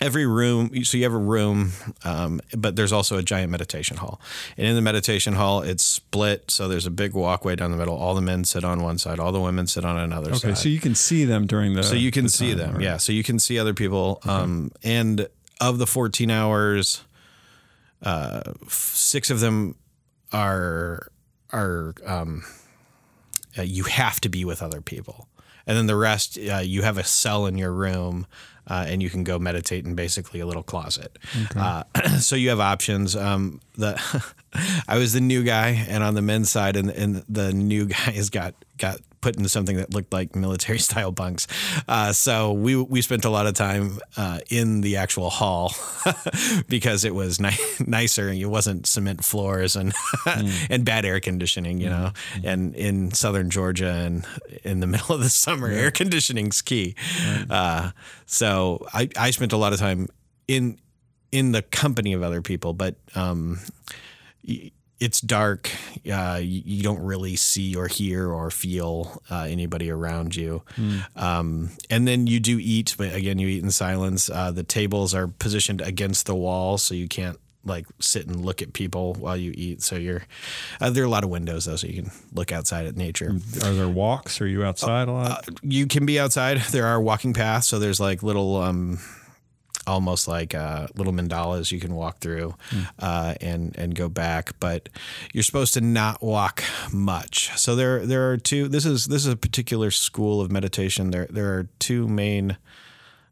[0.00, 0.84] every room.
[0.84, 1.72] So you have a room,
[2.04, 4.20] um, but there's also a giant meditation hall,
[4.56, 6.50] and in the meditation hall, it's split.
[6.50, 7.96] So there's a big walkway down the middle.
[7.96, 10.48] All the men sit on one side, all the women sit on another side.
[10.48, 10.62] Okay, side.
[10.62, 11.82] so you can see them during the.
[11.82, 12.82] So you can the see them, right.
[12.82, 12.96] yeah.
[12.96, 14.20] So you can see other people.
[14.24, 15.28] Um, and
[15.60, 17.04] of the 14 hours,
[18.02, 19.76] uh, f- six of them
[20.32, 21.10] are
[21.52, 22.44] are um,
[23.58, 25.28] uh, you have to be with other people,
[25.66, 28.26] and then the rest uh, you have a cell in your room.
[28.70, 31.18] Uh, and you can go meditate in basically a little closet.
[31.56, 31.82] Uh,
[32.20, 33.16] so you have options.
[33.16, 34.00] Um, the
[34.88, 38.30] I was the new guy, and on the men's side, and, and the new guys
[38.30, 41.46] got got put into something that looked like military style bunks.
[41.88, 45.74] Uh, so we we spent a lot of time uh, in the actual hall
[46.68, 47.50] because it was ni-
[47.86, 49.92] nicer and it wasn't cement floors and
[50.68, 52.12] and bad air conditioning, you know.
[52.44, 54.26] And in southern Georgia and
[54.64, 56.94] in the middle of the summer, air conditioning's key.
[57.48, 57.90] Uh,
[58.26, 60.08] so I I spent a lot of time
[60.48, 60.78] in
[61.32, 63.60] in the company of other people, but um,
[64.46, 65.70] y- it's dark.
[66.10, 70.62] Uh, you, you don't really see or hear or feel uh, anybody around you.
[71.16, 74.28] Um, and then you do eat, but again, you eat in silence.
[74.30, 78.62] Uh, the tables are positioned against the wall, so you can't like sit and look
[78.62, 79.82] at people while you eat.
[79.82, 80.22] So you're
[80.80, 83.32] uh, there are a lot of windows though, so you can look outside at nature
[83.62, 84.40] Are there walks?
[84.40, 85.46] Are you outside a lot?
[85.62, 86.58] you can be outside.
[86.70, 88.98] There are walking paths, so there's like little, um,
[89.90, 92.54] almost like uh, little mandalas you can walk through
[92.98, 94.58] uh, and and go back.
[94.60, 94.88] But
[95.32, 97.50] you're supposed to not walk much.
[97.58, 98.68] So there there are two.
[98.68, 101.10] This is this is a particular school of meditation.
[101.10, 102.56] There there are two main.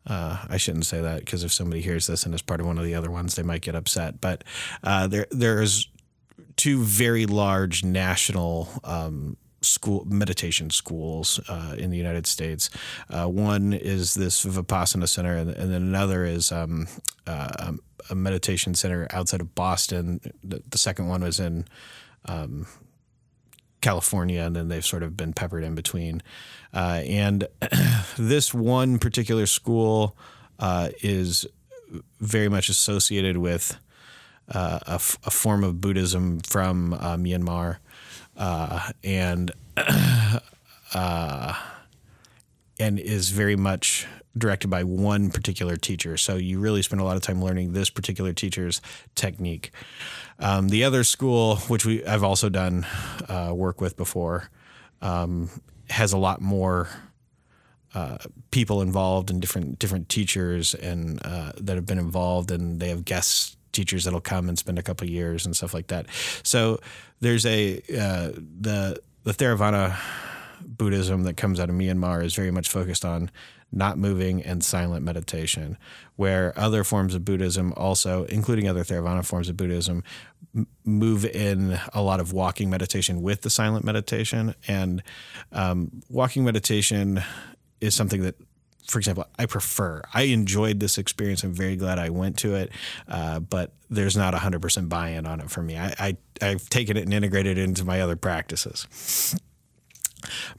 [0.07, 2.79] Uh, I shouldn't say that because if somebody hears this and is part of one
[2.79, 4.21] of the other ones, they might get upset.
[4.21, 4.43] But
[4.83, 5.89] uh, there there's
[6.57, 12.71] two very large national um, school meditation schools uh, in the United States.
[13.11, 16.87] Uh, one is this Vipassana Center, and, and then another is um,
[17.27, 17.73] uh,
[18.11, 20.21] a meditation center outside of Boston.
[20.43, 21.67] The, the second one was in
[22.27, 22.67] um,
[23.81, 26.23] California, and then they've sort of been peppered in between.
[26.73, 27.49] Uh, and
[28.19, 30.17] this one particular school
[30.59, 31.47] uh, is
[32.21, 33.79] very much associated with
[34.55, 37.79] uh, a, f- a form of Buddhism from Myanmar,
[38.39, 39.51] uh, and
[40.95, 41.55] uh,
[42.81, 46.17] and is very much directed by one particular teacher.
[46.17, 48.81] So you really spend a lot of time learning this particular teacher's
[49.15, 49.73] technique.
[50.39, 52.87] Um, the other school, which we I've also done
[53.29, 54.51] uh, work with before,
[55.03, 55.51] um,
[55.91, 56.89] has a lot more
[57.95, 58.19] uh,
[58.51, 63.05] people involved and different different teachers and uh, that have been involved, and they have
[63.05, 66.07] guest teachers that'll come and spend a couple years and stuff like that.
[66.43, 66.81] So
[67.21, 69.97] there's a uh, the the Theravada
[70.61, 73.31] Buddhism that comes out of Myanmar is very much focused on
[73.71, 75.77] not moving and silent meditation,
[76.17, 80.03] where other forms of Buddhism also, including other Theravada forms of Buddhism,
[80.85, 84.55] move in a lot of walking meditation with the silent meditation.
[84.67, 85.03] And
[85.53, 87.23] um, walking meditation
[87.81, 88.37] is something that
[88.89, 90.03] for example, I prefer.
[90.13, 91.45] I enjoyed this experience.
[91.45, 92.73] I'm very glad I went to it,
[93.07, 95.79] uh, but there's not 100% buy-in on it for me.
[95.79, 99.37] I, I I've taken it and integrated it into my other practices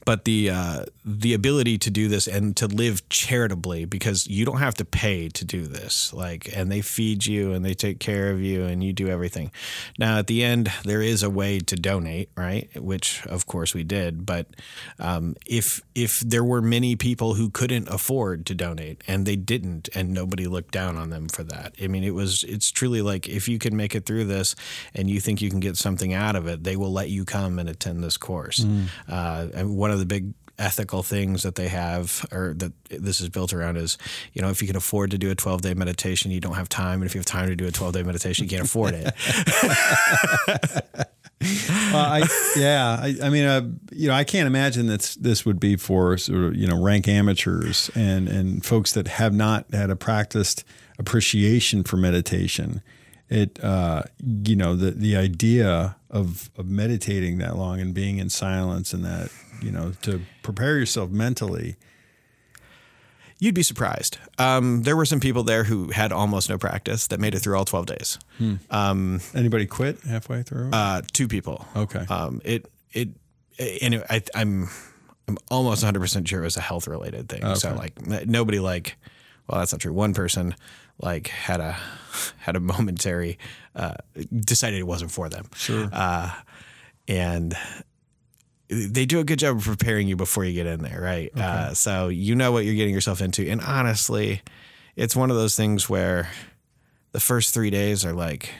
[0.04, 4.58] but the uh, the ability to do this and to live charitably because you don't
[4.58, 6.12] have to pay to do this.
[6.12, 9.50] Like and they feed you and they take care of you and you do everything.
[9.98, 12.68] Now at the end there is a way to donate right?
[12.80, 14.26] Which of course we did.
[14.26, 14.46] But
[14.98, 19.88] um, if if there were many people who couldn't afford to donate and they didn't
[19.94, 23.28] and nobody looked down on them for that i mean it was it's truly like
[23.28, 24.54] if you can make it through this
[24.94, 27.58] and you think you can get something out of it they will let you come
[27.58, 28.60] and attend this course.
[28.60, 28.86] Mm.
[29.08, 33.30] uh, and one of the big ethical things that they have or that this is
[33.30, 33.96] built around is
[34.34, 36.68] you know if you can afford to do a 12 day meditation you don't have
[36.68, 38.94] time and if you have time to do a 12 day meditation you can't afford
[38.94, 39.14] it
[41.40, 45.58] well, I, yeah, I, I mean, uh, you know, I can't imagine that this would
[45.58, 49.88] be for sort of you know rank amateurs and and folks that have not had
[49.88, 50.64] a practiced
[50.98, 52.82] appreciation for meditation.
[53.30, 58.28] It, uh, you know, the the idea of of meditating that long and being in
[58.28, 59.30] silence and that
[59.62, 61.76] you know, to prepare yourself mentally.
[63.38, 64.18] You'd be surprised.
[64.38, 67.56] Um, there were some people there who had almost no practice that made it through
[67.56, 68.18] all 12 days.
[68.36, 68.54] Hmm.
[68.70, 70.70] Um, Anybody quit halfway through?
[70.72, 71.66] Uh, two people.
[71.74, 72.04] Okay.
[72.10, 73.08] Um, it, it,
[73.58, 74.68] anyway, I, I'm,
[75.26, 77.42] I'm almost 100% sure it was a health related thing.
[77.42, 77.54] Okay.
[77.54, 78.96] So like nobody like,
[79.48, 79.94] well, that's not true.
[79.94, 80.54] One person
[81.00, 81.78] like had a,
[82.40, 83.38] had a momentary,
[83.74, 83.94] uh,
[84.32, 85.46] decided it wasn't for them.
[85.54, 85.88] Sure.
[85.92, 86.30] Uh,
[87.06, 87.56] and
[88.68, 91.30] they do a good job of preparing you before you get in there, right?
[91.34, 91.42] Okay.
[91.42, 93.48] Uh, so you know what you're getting yourself into.
[93.48, 94.42] And honestly,
[94.96, 96.28] it's one of those things where
[97.12, 98.50] the first three days are like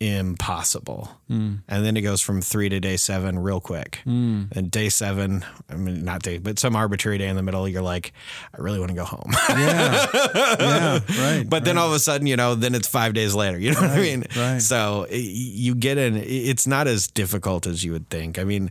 [0.00, 1.10] impossible.
[1.30, 1.60] Mm.
[1.68, 4.00] And then it goes from three to day seven real quick.
[4.06, 4.50] Mm.
[4.56, 7.82] And day seven, I mean, not day, but some arbitrary day in the middle, you're
[7.82, 8.14] like,
[8.54, 9.32] I really want to go home.
[9.50, 10.06] Yeah.
[10.14, 10.98] yeah.
[11.20, 11.44] Right.
[11.50, 11.64] But right.
[11.64, 13.58] then all of a sudden, you know, then it's five days later.
[13.58, 14.24] You know right, what I mean?
[14.36, 14.62] Right.
[14.62, 18.38] So you get in, it's not as difficult as you would think.
[18.38, 18.70] I mean,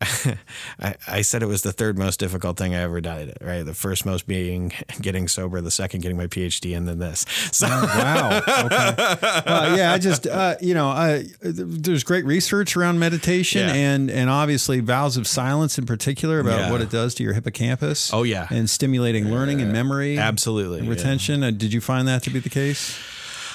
[0.80, 3.36] I, I said it was the third most difficult thing I ever did.
[3.40, 7.24] Right, the first most being getting sober, the second getting my PhD, and then this.
[7.58, 8.94] So wow, okay.
[8.96, 13.74] Uh, yeah, I just uh, you know, I, there's great research around meditation yeah.
[13.74, 16.70] and and obviously vows of silence in particular about yeah.
[16.70, 18.12] what it does to your hippocampus.
[18.12, 21.40] Oh yeah, and stimulating learning and memory, absolutely, and retention.
[21.40, 21.48] Yeah.
[21.48, 22.96] Uh, did you find that to be the case?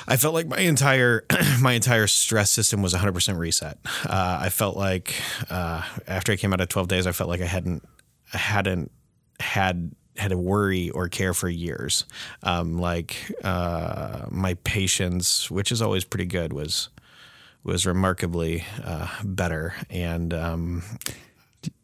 [0.07, 1.25] I felt like my entire
[1.61, 3.77] my entire stress system was 100% reset.
[4.05, 5.15] Uh, I felt like
[5.49, 7.87] uh, after I came out of 12 days, I felt like I hadn't
[8.27, 8.91] hadn't
[9.39, 12.05] had had to worry or care for years.
[12.43, 16.89] Um, like uh, my patience, which is always pretty good, was
[17.63, 19.73] was remarkably uh, better.
[19.89, 20.83] And um,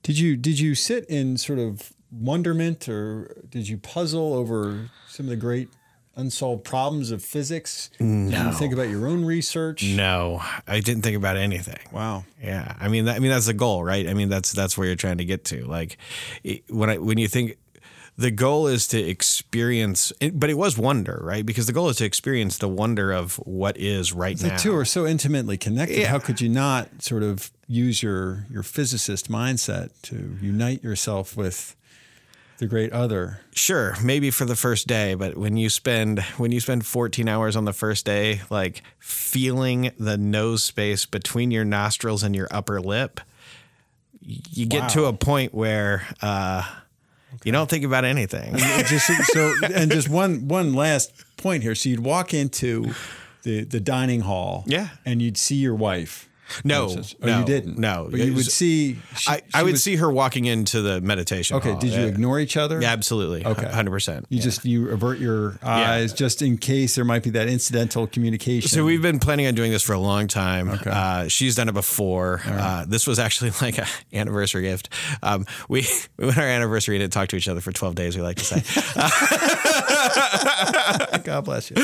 [0.03, 5.25] did you did you sit in sort of wonderment, or did you puzzle over some
[5.25, 5.69] of the great
[6.15, 7.89] unsolved problems of physics?
[7.99, 8.51] No.
[8.51, 9.83] Think about your own research?
[9.83, 11.79] No, I didn't think about anything.
[11.91, 12.25] Wow.
[12.41, 14.07] Yeah, I mean, that, I mean that's the goal, right?
[14.07, 15.65] I mean, that's that's where you're trying to get to.
[15.65, 15.97] Like,
[16.69, 17.57] when I when you think
[18.19, 21.45] the goal is to experience, but it was wonder, right?
[21.45, 24.57] Because the goal is to experience the wonder of what is right the now.
[24.57, 25.99] The two are so intimately connected.
[25.99, 26.07] Yeah.
[26.07, 31.77] How could you not sort of use your your physicist mindset to unite yourself with
[32.59, 33.39] the great other.
[33.53, 37.55] Sure, maybe for the first day, but when you spend when you spend 14 hours
[37.55, 42.79] on the first day like feeling the nose space between your nostrils and your upper
[42.79, 43.21] lip,
[44.21, 44.87] you get wow.
[44.89, 46.63] to a point where uh,
[47.33, 47.41] okay.
[47.45, 48.53] you don't think about anything.
[48.53, 51.75] And just so and just one one last point here.
[51.75, 52.93] So you'd walk into
[53.43, 56.28] the the dining hall, yeah, and you'd see your wife
[56.63, 57.15] No, instance?
[57.21, 57.77] no, oh, you didn't.
[57.77, 58.07] no.
[58.09, 58.97] but you would see.
[59.17, 61.57] she- I, she I would was- see her walking into the meditation.
[61.57, 61.79] Okay, hall.
[61.79, 62.07] did you Yeah.
[62.07, 62.81] ignore each other?
[62.81, 63.45] Yeah, absolutely.
[63.45, 63.67] Okay.
[63.69, 64.25] hundred percent.
[64.29, 68.69] You just you avert your eyes just in case there might be that incidental communication.
[68.69, 70.79] So we've been planning on doing this for a long time.
[70.85, 72.41] Uh, she's done it before.
[72.45, 74.89] Uh, this was actually like an anniversary gift.
[75.23, 75.87] Um, we
[76.17, 78.15] we went our anniversary and didn't talk to each other for twelve days.
[78.15, 78.59] We like to say,
[81.23, 81.75] God bless you.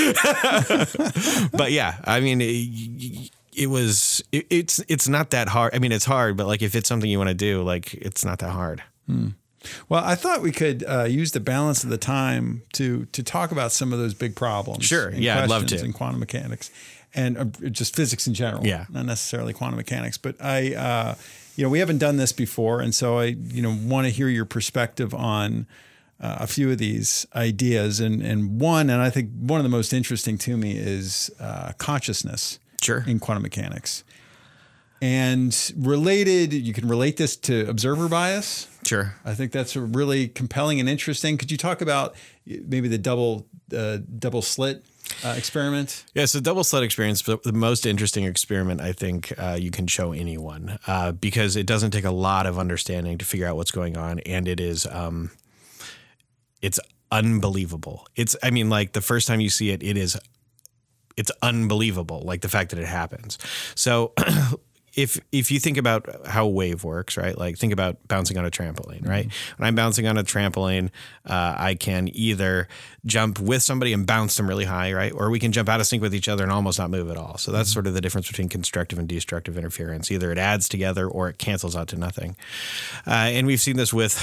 [1.53, 3.29] but yeah, I mean.
[3.57, 5.73] It, was it, it's it's not that hard.
[5.75, 8.25] I mean, it's hard, but like if it's something you want to do, like it's
[8.25, 8.83] not that hard.
[9.89, 13.51] Well, I thought we could uh, use the balance of the time to to talk
[13.51, 14.85] about some of those big problems.
[14.85, 15.11] Sure.
[15.11, 15.83] Yeah, I'd love to.
[15.83, 16.71] In quantum mechanics
[17.15, 18.65] and uh, just physics in general.
[18.65, 18.85] Yeah.
[18.89, 21.15] not necessarily quantum mechanics, but I, uh,
[21.55, 24.27] you know, we haven't done this before, and so I, you know, want to hear
[24.27, 25.65] your perspective on.
[26.17, 29.69] Uh, a few of these ideas, and and one, and I think one of the
[29.69, 33.03] most interesting to me is uh, consciousness Sure.
[33.07, 34.03] in quantum mechanics.
[35.01, 38.67] And related, you can relate this to observer bias.
[38.85, 39.15] Sure.
[39.25, 41.37] I think that's a really compelling and interesting.
[41.37, 42.15] Could you talk about
[42.45, 44.85] maybe the double uh, double slit
[45.23, 46.05] uh, experiment?
[46.13, 49.87] Yeah, so double slit experience, the the most interesting experiment I think uh, you can
[49.87, 53.71] show anyone uh, because it doesn't take a lot of understanding to figure out what's
[53.71, 55.31] going on, and it is um,
[56.61, 56.79] it's
[57.11, 58.07] unbelievable.
[58.15, 60.17] It's I mean, like the first time you see it, it is
[61.17, 63.37] it's unbelievable, like the fact that it happens.
[63.75, 64.13] So.
[64.95, 67.37] If, if you think about how a wave works, right?
[67.37, 69.29] Like think about bouncing on a trampoline, right?
[69.57, 70.89] When I'm bouncing on a trampoline,
[71.25, 72.67] uh, I can either
[73.05, 75.11] jump with somebody and bounce them really high, right?
[75.11, 77.17] Or we can jump out of sync with each other and almost not move at
[77.17, 77.37] all.
[77.37, 80.09] So that's sort of the difference between constructive and destructive interference.
[80.11, 82.37] Either it adds together or it cancels out to nothing.
[83.05, 84.15] Uh, and we've seen this with,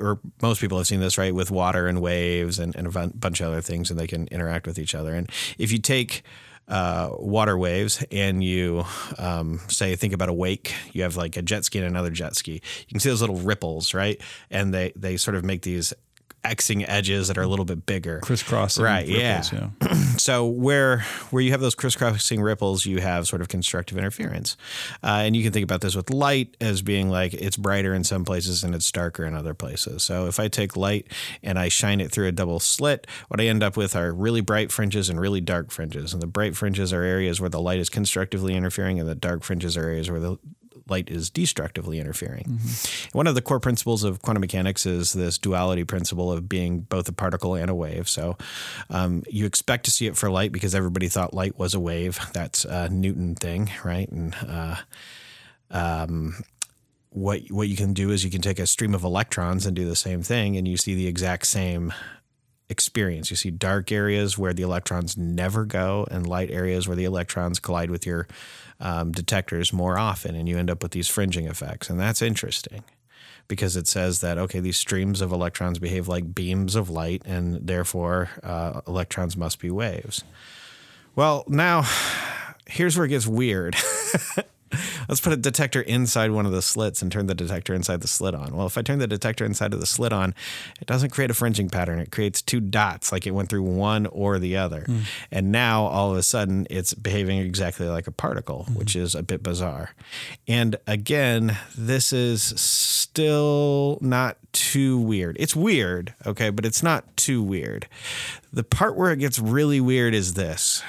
[0.00, 1.34] or most people have seen this, right?
[1.34, 4.66] With water and waves and, and a bunch of other things, and they can interact
[4.66, 5.14] with each other.
[5.14, 6.22] And if you take
[6.68, 8.84] uh, water waves and you
[9.18, 10.74] um, say think about a wake.
[10.92, 12.54] You have like a jet ski and another jet ski.
[12.54, 14.20] You can see those little ripples right?
[14.50, 15.92] And they they sort of make these
[16.44, 18.84] xing edges that are a little bit bigger Crisscrossing.
[18.84, 19.94] Right, ripples, yeah.
[20.16, 24.56] so where where you have those crisscrossing ripples, you have sort of constructive interference,
[25.02, 28.04] uh, and you can think about this with light as being like it's brighter in
[28.04, 30.02] some places and it's darker in other places.
[30.02, 31.06] So if I take light
[31.42, 34.40] and I shine it through a double slit, what I end up with are really
[34.40, 36.12] bright fringes and really dark fringes.
[36.12, 39.42] And the bright fringes are areas where the light is constructively interfering, and the dark
[39.42, 40.38] fringes are areas where the
[40.88, 42.58] light is destructively interfering.
[43.12, 47.08] One of the core principles of quantum mechanics is this duality principle of being both
[47.08, 48.08] a particle and a wave.
[48.08, 48.36] So
[48.90, 52.18] um, you expect to see it for light because everybody thought light was a wave.
[52.32, 54.10] That's a Newton thing, right?
[54.10, 54.76] And uh,
[55.70, 56.42] um,
[57.10, 59.86] what what you can do is you can take a stream of electrons and do
[59.86, 61.92] the same thing, and you see the exact same
[62.74, 63.30] experience.
[63.30, 67.60] You see dark areas where the electrons never go, and light areas where the electrons
[67.60, 68.26] collide with your
[68.80, 71.88] um, detectors more often, and you end up with these fringing effects.
[71.88, 72.82] And that's interesting
[73.46, 77.64] because it says that, okay, these streams of electrons behave like beams of light, and
[77.64, 80.24] therefore uh, electrons must be waves.
[81.14, 81.84] Well, now
[82.66, 83.76] here's where it gets weird.
[85.08, 88.08] Let's put a detector inside one of the slits and turn the detector inside the
[88.08, 88.56] slit on.
[88.56, 90.34] Well, if I turn the detector inside of the slit on,
[90.80, 91.98] it doesn't create a fringing pattern.
[91.98, 94.82] It creates two dots, like it went through one or the other.
[94.82, 95.00] Hmm.
[95.30, 98.74] And now all of a sudden it's behaving exactly like a particle, hmm.
[98.74, 99.90] which is a bit bizarre.
[100.48, 105.36] And again, this is still not too weird.
[105.38, 107.88] It's weird, okay, but it's not too weird.
[108.52, 110.82] The part where it gets really weird is this.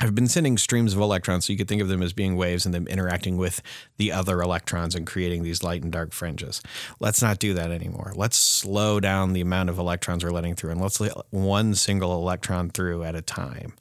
[0.00, 2.64] I've been sending streams of electrons, so you could think of them as being waves
[2.64, 3.62] and them interacting with
[3.96, 6.62] the other electrons and creating these light and dark fringes.
[7.00, 8.12] Let's not do that anymore.
[8.14, 12.14] Let's slow down the amount of electrons we're letting through and let's let one single
[12.14, 13.74] electron through at a time.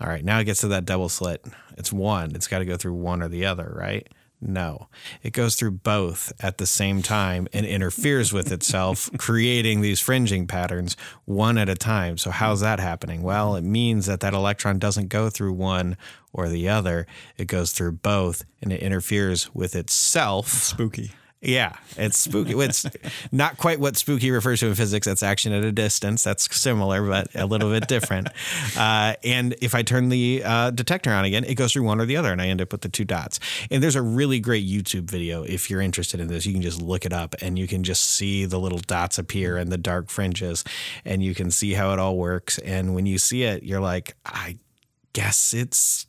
[0.00, 1.44] All right, now it gets to that double slit.
[1.76, 4.08] It's one, it's got to go through one or the other, right?
[4.40, 4.88] No,
[5.22, 10.46] it goes through both at the same time and interferes with itself, creating these fringing
[10.46, 12.18] patterns one at a time.
[12.18, 13.22] So, how's that happening?
[13.22, 15.96] Well, it means that that electron doesn't go through one
[16.32, 17.06] or the other,
[17.38, 20.48] it goes through both and it interferes with itself.
[20.48, 21.12] Spooky.
[21.46, 22.58] Yeah, it's spooky.
[22.58, 22.86] It's
[23.30, 25.06] not quite what spooky refers to in physics.
[25.06, 26.24] That's action at a distance.
[26.24, 28.28] That's similar, but a little bit different.
[28.76, 32.04] Uh, and if I turn the uh, detector on again, it goes through one or
[32.04, 33.38] the other, and I end up with the two dots.
[33.70, 36.44] And there's a really great YouTube video if you're interested in this.
[36.46, 39.56] You can just look it up, and you can just see the little dots appear
[39.56, 40.64] and the dark fringes,
[41.04, 42.58] and you can see how it all works.
[42.58, 44.58] And when you see it, you're like, I
[45.12, 46.06] guess it's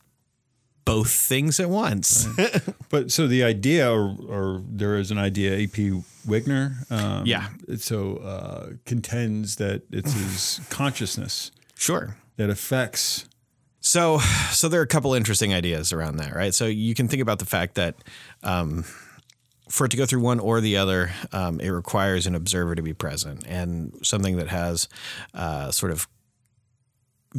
[0.87, 2.27] both things at once.
[2.89, 6.01] But so the idea, or, or there is an idea, A.P.
[6.25, 7.49] Wigner, um, Yeah.
[7.77, 12.15] so uh, contends that it's his consciousness sure.
[12.37, 13.25] that affects
[13.81, 14.19] So,
[14.51, 16.53] so there are a couple interesting ideas around that, right?
[16.53, 17.95] So you can think about the fact that
[18.43, 18.83] um,
[19.69, 22.81] for it to go through one or the other, um, it requires an observer to
[22.81, 24.87] be present and something that has
[25.33, 26.07] uh, sort of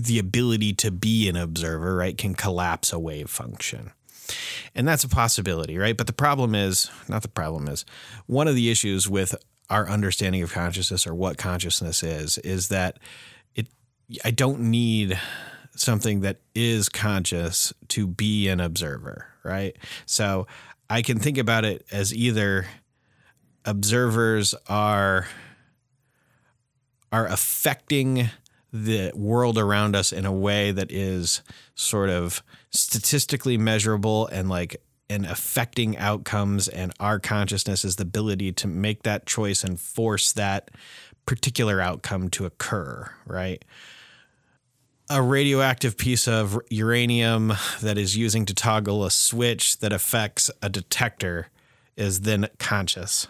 [0.04, 3.92] the ability to be an observer, right, can collapse a wave function.
[4.74, 5.96] And that's a possibility, right?
[5.96, 7.84] But the problem is not the problem is
[8.26, 9.34] one of the issues with
[9.70, 12.98] our understanding of consciousness or what consciousness is, is that
[13.54, 13.68] it,
[14.24, 15.18] I don't need
[15.76, 19.76] something that is conscious to be an observer, right?
[20.06, 20.46] So
[20.90, 22.66] I can think about it as either
[23.64, 25.26] observers are
[27.10, 28.28] are affecting
[28.72, 31.42] the world around us in a way that is
[31.74, 38.52] sort of statistically measurable and like and affecting outcomes and our consciousness is the ability
[38.52, 40.70] to make that choice and force that
[41.24, 43.64] particular outcome to occur right?
[45.10, 50.68] A radioactive piece of uranium that is using to toggle a switch that affects a
[50.68, 51.48] detector
[51.96, 53.28] is then conscious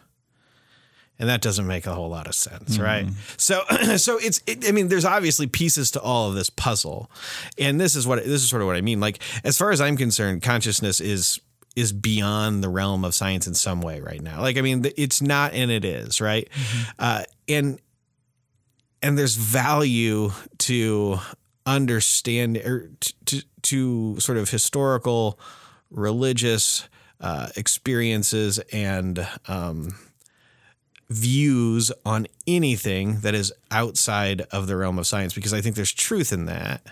[1.19, 2.83] and that doesn't make a whole lot of sense mm-hmm.
[2.83, 3.07] right
[3.37, 3.63] so
[3.97, 7.11] so it's it, i mean there's obviously pieces to all of this puzzle.
[7.59, 9.01] And this is what this is sort of what i mean.
[9.01, 11.41] Like as far as i'm concerned consciousness is
[11.77, 14.41] is beyond the realm of science in some way right now.
[14.41, 16.49] Like i mean it's not and it is right?
[16.51, 16.91] Mm-hmm.
[16.99, 17.81] uh, and
[19.03, 21.21] and there's value to
[21.67, 25.39] understand or to, to, to sort of historical
[25.91, 26.89] religious
[27.21, 29.91] uh, experiences and um,
[31.11, 35.93] views on anything that is outside of the realm of science because I think there's
[35.93, 36.83] truth in that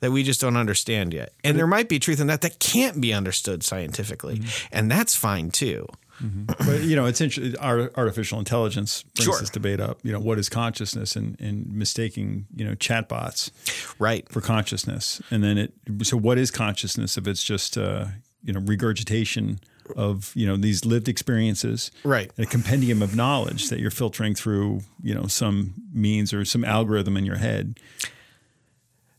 [0.00, 1.32] that we just don't understand yet.
[1.42, 4.38] And there might be truth in that that can't be understood scientifically.
[4.38, 4.76] Mm-hmm.
[4.76, 5.86] And that's fine too.
[6.22, 6.44] Mm-hmm.
[6.66, 7.58] But you know, it's interesting.
[7.60, 9.38] Artificial intelligence brings sure.
[9.38, 9.98] this debate up.
[10.02, 13.50] You know, what is consciousness, and, and mistaking you know chatbots,
[13.98, 15.74] right, for consciousness, and then it.
[16.02, 18.06] So, what is consciousness if it's just uh,
[18.42, 19.60] you know regurgitation
[19.96, 22.30] of you know these lived experiences, right?
[22.38, 27.16] A compendium of knowledge that you're filtering through you know some means or some algorithm
[27.16, 27.78] in your head.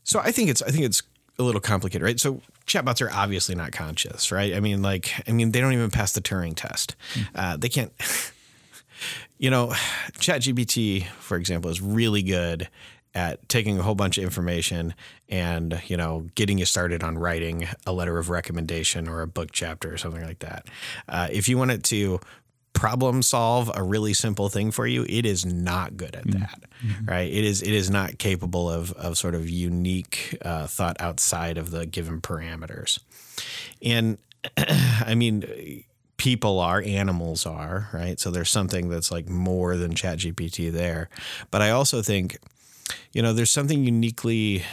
[0.04, 1.02] So I think it's I think it's
[1.38, 2.18] a little complicated, right?
[2.18, 4.54] So chatbots are obviously not conscious, right?
[4.54, 6.96] I mean, like, I mean, they don't even pass the Turing test.
[7.14, 7.26] Mm.
[7.34, 7.92] Uh, they can't.
[9.38, 9.68] you know,
[10.18, 12.68] ChatGPT, for example, is really good
[13.14, 14.94] at taking a whole bunch of information
[15.28, 19.50] and you know getting you started on writing a letter of recommendation or a book
[19.52, 20.66] chapter or something like that.
[21.08, 22.20] Uh, if you want it to
[22.78, 26.38] problem solve a really simple thing for you, it is not good at mm-hmm.
[26.38, 27.06] that, mm-hmm.
[27.06, 27.30] right?
[27.30, 31.70] It is it is not capable of of sort of unique uh, thought outside of
[31.70, 33.00] the given parameters,
[33.82, 34.18] and
[34.56, 35.84] I mean.
[36.16, 38.18] People are, animals are, right?
[38.18, 41.08] So there's something that's like more than ChatGPT there.
[41.52, 42.38] But I also think,
[43.12, 44.64] you know, there's something uniquely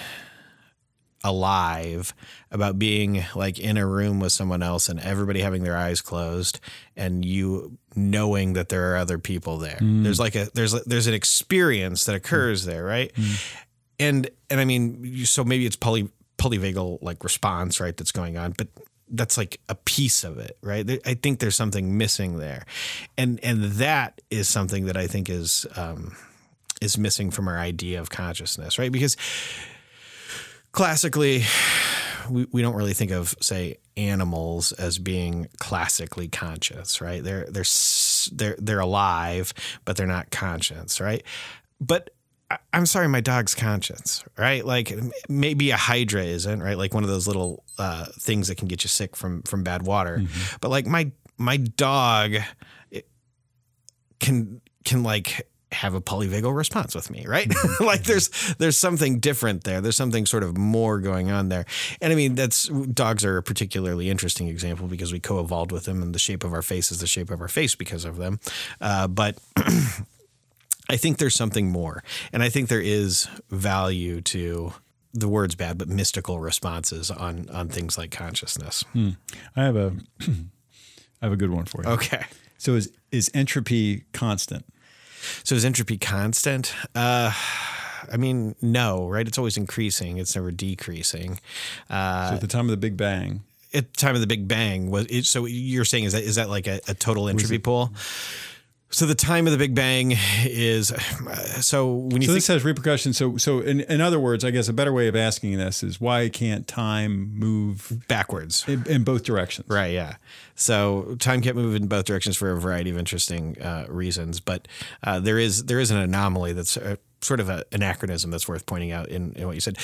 [1.26, 2.13] alive
[2.51, 6.59] about being like in a room with someone else and everybody having their eyes closed
[6.95, 9.80] and you knowing that there are other people there.
[9.82, 10.03] Mm.
[10.03, 12.68] There's like a there's there's an experience that occurs mm.
[12.68, 13.11] there, right?
[13.16, 13.55] Mm.
[13.99, 17.97] And and I mean, so maybe it's poly polyvagal like response, right?
[17.97, 18.68] That's going on, but
[19.09, 20.99] that's like a piece of it, right?
[21.05, 22.66] I think there's something missing there,
[23.18, 26.16] and and that is something that I think is um,
[26.86, 28.91] is missing from our idea of consciousness, right?
[28.91, 29.17] Because
[30.71, 31.43] classically,
[32.29, 37.23] we, we don't really think of say animals as being classically conscious, right?
[37.23, 37.65] They're they're
[38.31, 41.23] they're they're alive, but they're not conscious, right?
[41.81, 42.11] But
[42.71, 44.63] I'm sorry, my dog's conscience, right?
[44.63, 44.93] Like
[45.27, 46.77] maybe a hydra isn't, right?
[46.77, 49.81] Like one of those little uh, things that can get you sick from from bad
[49.81, 50.19] water.
[50.19, 50.55] Mm-hmm.
[50.61, 52.36] But like my my dog
[54.19, 57.51] can can like have a polyvagal response with me, right?
[57.80, 59.82] like there's there's something different there.
[59.82, 61.66] There's something sort of more going on there.
[62.01, 66.01] And I mean, that's dogs are a particularly interesting example because we co-evolved with them,
[66.01, 68.39] and the shape of our face is the shape of our face because of them.
[68.80, 69.38] Uh, but
[70.89, 74.74] I think there's something more, and I think there is value to
[75.13, 78.84] the word's bad, but mystical responses on on things like consciousness.
[78.93, 79.11] Hmm.
[79.55, 81.89] I have a I have a good one for you.
[81.89, 82.26] Okay.
[82.57, 84.66] So is is entropy constant?
[85.43, 86.73] So is entropy constant?
[86.93, 87.34] Uh,
[88.11, 89.28] I mean, no, right?
[89.28, 90.17] It's always increasing.
[90.17, 91.39] It's never decreasing.
[91.89, 93.41] Uh, so at the time of the Big Bang,
[93.73, 96.36] at the time of the Big Bang was it, so you're saying is that is
[96.36, 97.91] that like a, a total entropy pool?
[98.91, 100.15] So the time of the Big Bang
[100.45, 100.88] is
[101.59, 103.17] so when you so think, this has repercussions.
[103.17, 105.99] So so in, in other words, I guess a better way of asking this is
[105.99, 109.67] why can't time move backwards in, in both directions?
[109.67, 109.91] Right.
[109.91, 110.15] Yeah.
[110.55, 114.67] So time can't move in both directions for a variety of interesting uh, reasons, but
[115.03, 118.47] uh, there is there is an anomaly that's a, uh, sort of a, anachronism that's
[118.47, 119.77] worth pointing out in, in what you said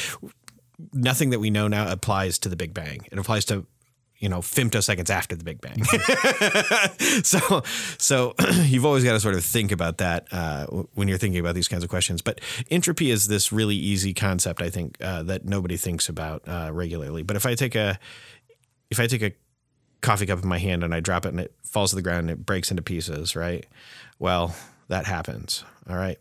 [0.93, 3.05] nothing that we know now applies to the Big Bang.
[3.11, 3.65] It applies to
[4.21, 5.83] you know femtoseconds after the Big Bang.
[7.23, 7.63] so
[7.97, 11.55] so you've always got to sort of think about that uh, when you're thinking about
[11.55, 12.21] these kinds of questions.
[12.21, 16.69] But entropy is this really easy concept I think uh, that nobody thinks about uh,
[16.71, 17.23] regularly.
[17.23, 17.99] But if I take a
[18.91, 19.33] if I take a
[20.01, 22.21] coffee cup in my hand and I drop it and it falls to the ground
[22.21, 23.65] and it breaks into pieces, right?
[24.19, 24.55] Well,
[24.87, 25.63] that happens.
[25.89, 26.19] All right.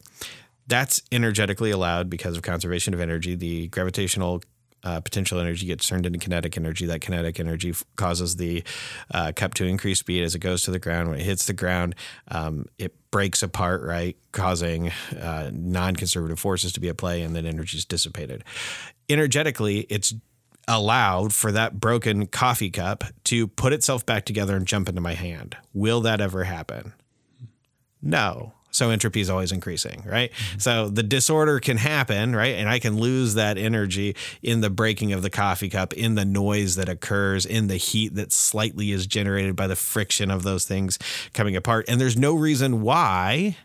[0.67, 3.35] That's energetically allowed because of conservation of energy.
[3.35, 4.43] The gravitational
[4.85, 6.87] uh, potential energy gets turned into kinetic energy.
[6.87, 8.65] That kinetic energy f- causes the
[9.13, 11.11] uh, cup to increase speed as it goes to the ground.
[11.11, 11.95] When it hits the ground,
[12.29, 17.35] um, it breaks apart, right, causing uh, non conservative forces to be at play, and
[17.35, 18.45] then energy is dissipated.
[19.09, 20.15] Energetically, it's
[20.69, 25.15] allowed for that broken coffee cup to put itself back together and jump into my
[25.15, 25.57] hand.
[25.75, 26.93] Will that ever happen?
[28.01, 28.55] No.
[28.71, 30.33] So entropy is always increasing, right?
[30.33, 30.59] Mm-hmm.
[30.59, 32.55] So the disorder can happen, right?
[32.55, 36.25] And I can lose that energy in the breaking of the coffee cup, in the
[36.25, 40.65] noise that occurs, in the heat that slightly is generated by the friction of those
[40.65, 40.99] things
[41.35, 41.87] coming apart.
[41.89, 43.57] And there's no reason why,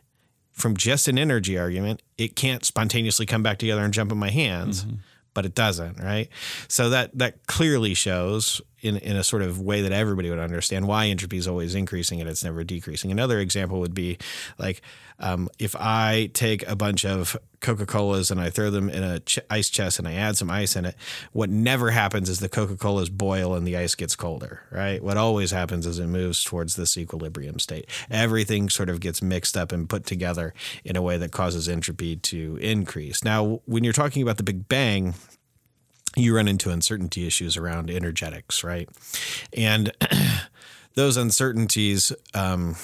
[0.51, 4.31] from just an energy argument, it can't spontaneously come back together and jump in my
[4.31, 4.85] hands.
[4.85, 4.95] Mm-hmm
[5.35, 6.29] but it doesn't, right?
[6.67, 10.87] So that that clearly shows in, in a sort of way that everybody would understand
[10.87, 13.11] why entropy is always increasing and it's never decreasing.
[13.11, 14.17] Another example would be
[14.57, 14.81] like
[15.19, 19.19] um, if I take a bunch of Coca Colas and I throw them in a
[19.21, 20.95] ch- ice chest and I add some ice in it,
[21.31, 25.01] what never happens is the Coca Colas boil and the ice gets colder, right?
[25.01, 27.89] What always happens is it moves towards this equilibrium state.
[28.11, 30.53] Everything sort of gets mixed up and put together
[30.83, 33.23] in a way that causes entropy to increase.
[33.23, 35.15] Now, when you're talking about the Big Bang,
[36.15, 38.89] you run into uncertainty issues around energetics, right?
[39.53, 39.91] And
[40.93, 42.75] those uncertainties um,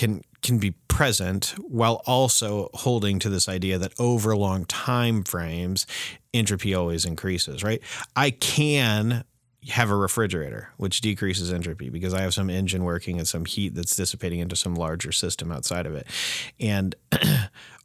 [0.00, 5.86] can can be present while also holding to this idea that over long time frames,
[6.32, 7.82] entropy always increases, right?
[8.16, 9.24] I can
[9.68, 13.74] have a refrigerator, which decreases entropy because I have some engine working and some heat
[13.74, 16.06] that's dissipating into some larger system outside of it.
[16.58, 16.94] And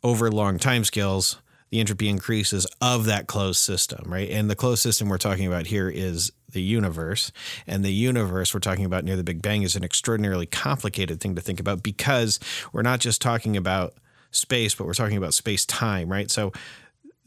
[0.04, 4.30] over long time scales, the entropy increases of that closed system, right?
[4.30, 7.32] And the closed system we're talking about here is the universe.
[7.68, 11.36] And the universe we're talking about near the Big Bang is an extraordinarily complicated thing
[11.36, 12.40] to think about because
[12.72, 13.96] we're not just talking about
[14.32, 16.30] space, but we're talking about space time, right?
[16.30, 16.54] So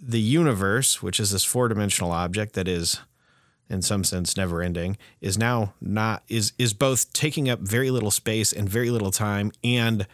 [0.00, 3.00] the universe, which is this four dimensional object that is
[3.68, 8.10] in some sense never ending is now not is is both taking up very little
[8.10, 10.06] space and very little time and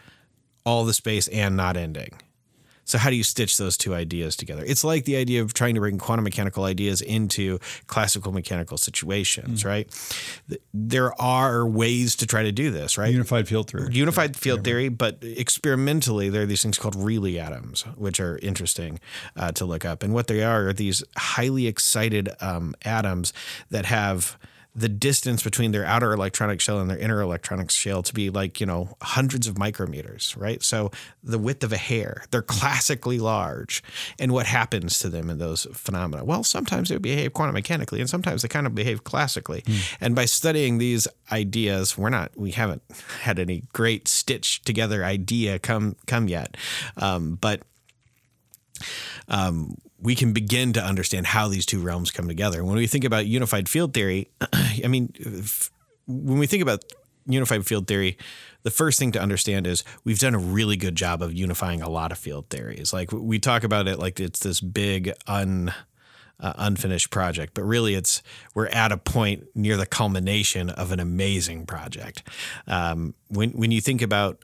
[0.65, 2.09] all the space and not ending
[2.85, 4.63] so how do you stitch those two ideas together?
[4.65, 9.63] It's like the idea of trying to bring quantum mechanical ideas into classical mechanical situations,
[9.63, 9.89] mm right?
[10.73, 13.11] There are ways to try to do this, right?
[13.11, 13.91] Unified field theory.
[13.91, 18.99] Unified field theory, but experimentally, there are these things called Rayleigh atoms, which are interesting
[19.35, 20.03] uh, to look up.
[20.03, 23.33] And what they are are these highly excited um, atoms
[23.71, 24.37] that have–
[24.75, 28.59] the distance between their outer electronic shell and their inner electronic shell to be like,
[28.59, 30.61] you know, hundreds of micrometers, right?
[30.61, 30.91] So
[31.23, 33.81] the width of a hair, they're classically large.
[34.19, 36.25] And what happens to them in those phenomena?
[36.25, 39.61] Well, sometimes they behave quantum mechanically and sometimes they kind of behave classically.
[39.61, 39.97] Mm.
[40.01, 42.81] And by studying these ideas, we're not, we haven't
[43.21, 46.57] had any great stitch together idea come, come yet.
[46.97, 47.61] Um, but,
[49.29, 52.63] um, we can begin to understand how these two realms come together.
[52.63, 54.29] When we think about unified field theory,
[54.83, 55.13] I mean,
[56.07, 56.83] when we think about
[57.25, 58.17] unified field theory,
[58.63, 61.89] the first thing to understand is we've done a really good job of unifying a
[61.89, 62.93] lot of field theories.
[62.93, 65.73] Like we talk about it like it's this big un
[66.39, 68.21] uh, unfinished project, but really it's
[68.53, 72.23] we're at a point near the culmination of an amazing project.
[72.67, 74.43] Um, when when you think about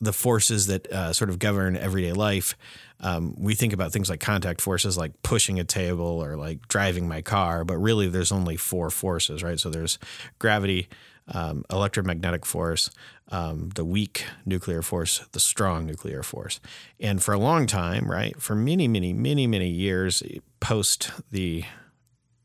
[0.00, 2.56] the forces that uh, sort of govern everyday life,
[3.00, 7.08] um, we think about things like contact forces, like pushing a table or like driving
[7.08, 9.58] my car, but really there's only four forces, right?
[9.58, 9.98] So there's
[10.38, 10.88] gravity,
[11.28, 12.90] um, electromagnetic force,
[13.28, 16.60] um, the weak nuclear force, the strong nuclear force.
[17.00, 20.22] And for a long time, right, for many, many, many, many years
[20.60, 21.64] post the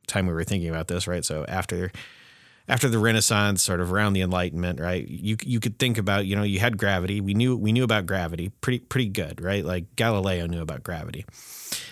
[0.07, 1.23] time we were thinking about this, right?
[1.23, 1.91] So after
[2.69, 5.05] after the Renaissance, sort of around the Enlightenment, right?
[5.05, 7.19] You you could think about, you know, you had gravity.
[7.19, 9.65] We knew we knew about gravity pretty pretty good, right?
[9.65, 11.25] Like Galileo knew about gravity.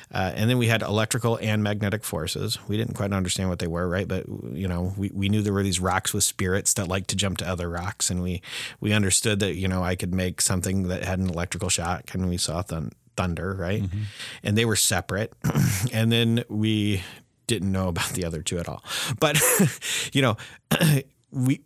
[0.09, 2.57] Uh, and then we had electrical and magnetic forces.
[2.69, 4.07] We didn't quite understand what they were, right?
[4.07, 7.17] But you know, we, we knew there were these rocks with spirits that liked to
[7.17, 8.41] jump to other rocks, and we
[8.79, 12.29] we understood that you know I could make something that had an electrical shock, and
[12.29, 13.81] we saw th- thunder, right?
[13.81, 14.01] Mm-hmm.
[14.43, 15.33] And they were separate.
[15.91, 17.01] and then we
[17.47, 18.83] didn't know about the other two at all.
[19.19, 19.41] But
[20.13, 20.37] you know,
[21.31, 21.61] we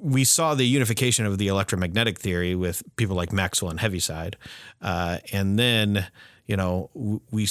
[0.00, 4.36] we saw the unification of the electromagnetic theory with people like Maxwell and Heaviside,
[4.80, 6.06] uh, and then
[6.46, 6.90] you know,
[7.30, 7.46] we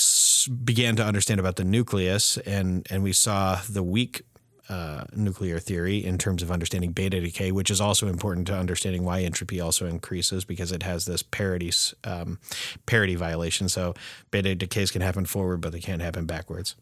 [0.64, 4.24] began to understand about the nucleus, and and we saw the weak
[4.70, 9.04] uh, nuclear theory in terms of understanding beta decay, which is also important to understanding
[9.04, 11.72] why entropy also increases because it has this parity
[12.04, 12.40] um,
[12.86, 13.70] parity violation.
[13.70, 13.94] So
[14.32, 16.76] beta decays can happen forward, but they can't happen backwards.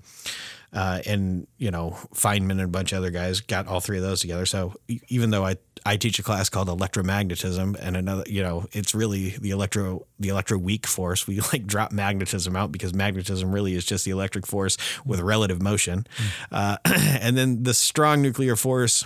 [0.75, 4.03] Uh, and you know Feynman and a bunch of other guys got all three of
[4.03, 4.45] those together.
[4.45, 4.73] So
[5.07, 5.55] even though I
[5.85, 10.29] I teach a class called electromagnetism, and another you know it's really the electro the
[10.29, 11.27] electro weak force.
[11.27, 15.61] We like drop magnetism out because magnetism really is just the electric force with relative
[15.61, 16.07] motion,
[16.51, 19.05] uh, and then the strong nuclear force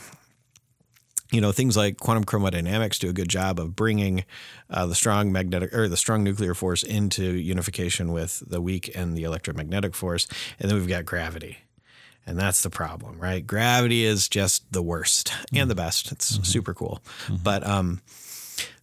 [1.32, 4.26] you know things like quantum chromodynamics do a good job of bringing
[4.70, 9.18] uh, the strong magnetic or the strong nuclear force into unification with the weak and
[9.18, 10.28] the electromagnetic force
[10.60, 11.60] and then we've got gravity
[12.26, 16.74] and that's the problem right gravity is just the worst and the best it's super
[16.74, 17.02] cool
[17.44, 18.02] but um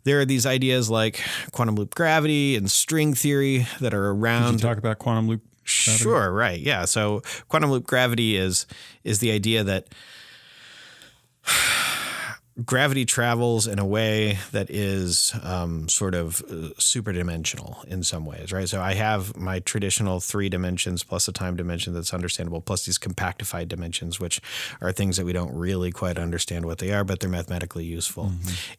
[0.05, 1.21] there are these ideas like
[1.51, 5.43] quantum loop gravity and string theory that are around talk about quantum loop?
[5.65, 6.61] Sure, right.
[6.61, 6.85] Yeah.
[6.85, 8.67] So quantum loop gravity is
[9.03, 9.89] is the idea that
[12.65, 18.25] gravity travels in a way that is um, sort of uh, super dimensional in some
[18.25, 18.69] ways, right?
[18.69, 22.99] So I have my traditional three dimensions plus a time dimension that's understandable, plus these
[22.99, 24.41] compactified dimensions, which
[24.81, 28.33] are things that we don't really quite understand what they are, but they're mathematically useful.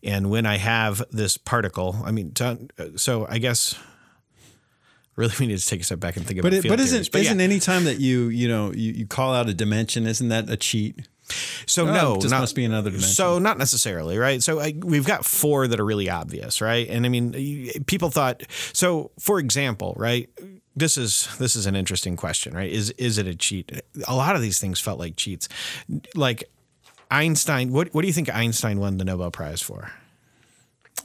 [0.03, 2.33] And when I have this particle, I mean,
[2.95, 3.75] so I guess.
[5.15, 6.51] Really, we need to take a step back and think about.
[6.51, 9.33] But it, but isn't But isn't any time that you you know you, you call
[9.33, 11.07] out a dimension isn't that a cheat?
[11.65, 13.13] So Oh, no, just not- must be another dimension.
[13.13, 14.41] So not necessarily, right?
[14.41, 16.87] So I, we've got four that are really obvious, right?
[16.89, 17.33] And I mean,
[17.85, 18.43] people thought.
[18.73, 20.29] So for example, right?
[20.75, 22.71] This is this is an interesting question, right?
[22.71, 23.71] Is is it a cheat?
[24.07, 25.49] A lot of these things felt like cheats.
[26.15, 26.43] Like
[27.09, 27.71] Einstein.
[27.71, 29.91] What what do you think Einstein won the Nobel Prize for?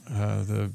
[0.09, 0.71] Uh, the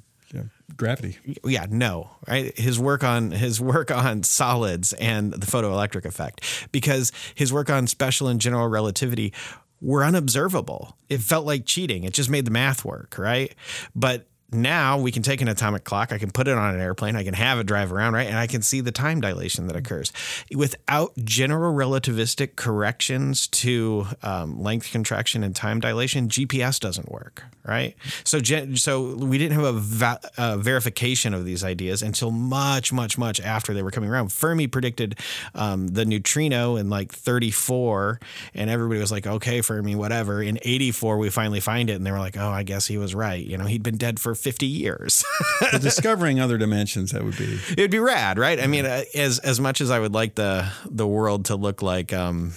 [0.77, 1.19] gravity.
[1.45, 2.57] yeah, no, right?
[2.59, 7.87] His work on his work on solids and the photoelectric effect, because his work on
[7.87, 9.33] special and general relativity
[9.81, 10.97] were unobservable.
[11.09, 12.05] It felt like cheating.
[12.05, 13.55] It just made the math work, right?
[13.95, 17.17] But now we can take an atomic clock, I can put it on an airplane,
[17.17, 18.27] I can have it drive around, right?
[18.27, 20.13] And I can see the time dilation that occurs.
[20.55, 27.95] Without general relativistic corrections to um, length contraction and time dilation, GPS doesn't work, right?
[28.25, 28.41] So,
[28.75, 33.41] so we didn't have a va- uh, verification of these ideas until much, much, much
[33.41, 34.33] after they were coming around.
[34.33, 35.19] Fermi predicted
[35.55, 38.19] um, the neutrino in like 34,
[38.55, 40.43] and everybody was like, okay, Fermi, whatever.
[40.43, 43.15] In 84, we finally find it, and they were like, oh, I guess he was
[43.15, 43.45] right.
[43.45, 45.25] You know, he'd been dead for 50 years.
[45.81, 48.61] Discovering other dimensions that would be It'd be rad, right?
[48.61, 51.83] I mean, uh, as as much as I would like the the world to look
[51.83, 52.53] like, um,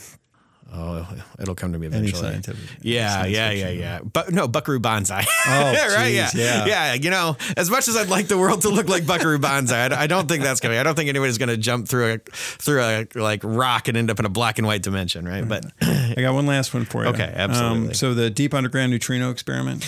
[0.73, 1.07] oh,
[1.39, 2.39] it'll come to me eventually.
[2.82, 3.99] Yeah, yeah, yeah, yeah.
[4.01, 5.25] But no, Buckaroo Banzai.
[5.43, 6.29] Oh, right, yeah.
[6.36, 6.65] yeah.
[6.65, 6.93] yeah.
[6.93, 10.03] You know, as much as I'd like the world to look like Buckaroo Banzai, I,
[10.03, 10.77] I don't think that's coming.
[10.77, 14.11] I don't think anybody's going to jump through a through a like rock and end
[14.11, 15.45] up in a black and white dimension, right?
[15.47, 17.09] But I got one last one for you.
[17.09, 17.88] Okay, absolutely.
[17.89, 19.84] Um, so the deep underground neutrino experiment,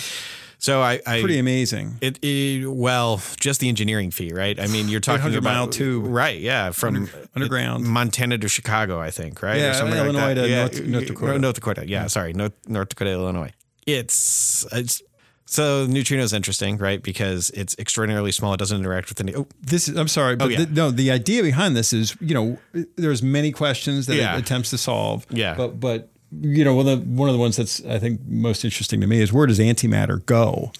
[0.64, 1.98] so I, I pretty amazing.
[2.00, 4.58] It, it well, just the engineering fee, right?
[4.58, 6.04] I mean, you're talking about mile tube.
[6.06, 6.38] right?
[6.40, 7.84] Yeah, from underground.
[7.84, 9.58] Montana to Chicago, I think, right?
[9.58, 11.38] Yeah, Illinois to North- North Dakota.
[11.38, 12.06] North Dakota, yeah.
[12.06, 13.52] Sorry, North, North Dakota, Illinois.
[13.86, 15.02] It's it's
[15.46, 17.02] so neutrino is interesting, right?
[17.02, 18.54] Because it's extraordinarily small.
[18.54, 19.34] It doesn't interact with any.
[19.34, 20.64] Oh, This is, I'm sorry, but Oh, yeah.
[20.64, 22.58] the, no, the idea behind this is, you know,
[22.96, 24.34] there's many questions that Yeah.
[24.36, 25.26] it attempts to solve.
[25.28, 25.54] Yeah.
[25.54, 26.08] But, but,
[26.40, 29.06] you know, one of, the, one of the ones that's, I think, most interesting to
[29.06, 30.72] me is where does antimatter go?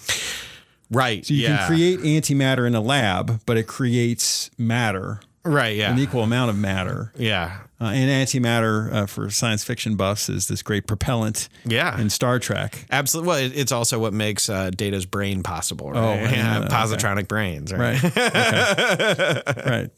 [0.91, 1.25] right.
[1.25, 1.59] So you yeah.
[1.59, 5.77] can create antimatter in a lab, but it creates matter, right.
[5.77, 5.93] Yeah.
[5.93, 7.13] an equal amount of matter.
[7.17, 7.59] yeah.
[7.81, 12.01] Uh, and antimatter uh, for science fiction buffs is this great propellant Yeah.
[12.01, 12.87] in Star Trek.
[12.91, 13.29] Absolutely.
[13.29, 15.99] Well, it, it's also what makes uh, Data's brain possible, right?
[16.01, 16.65] Oh, yeah, that.
[16.67, 16.75] Okay.
[16.75, 18.01] positronic brains, right?
[18.03, 18.17] Right.
[18.17, 19.63] Okay.
[19.71, 19.91] right.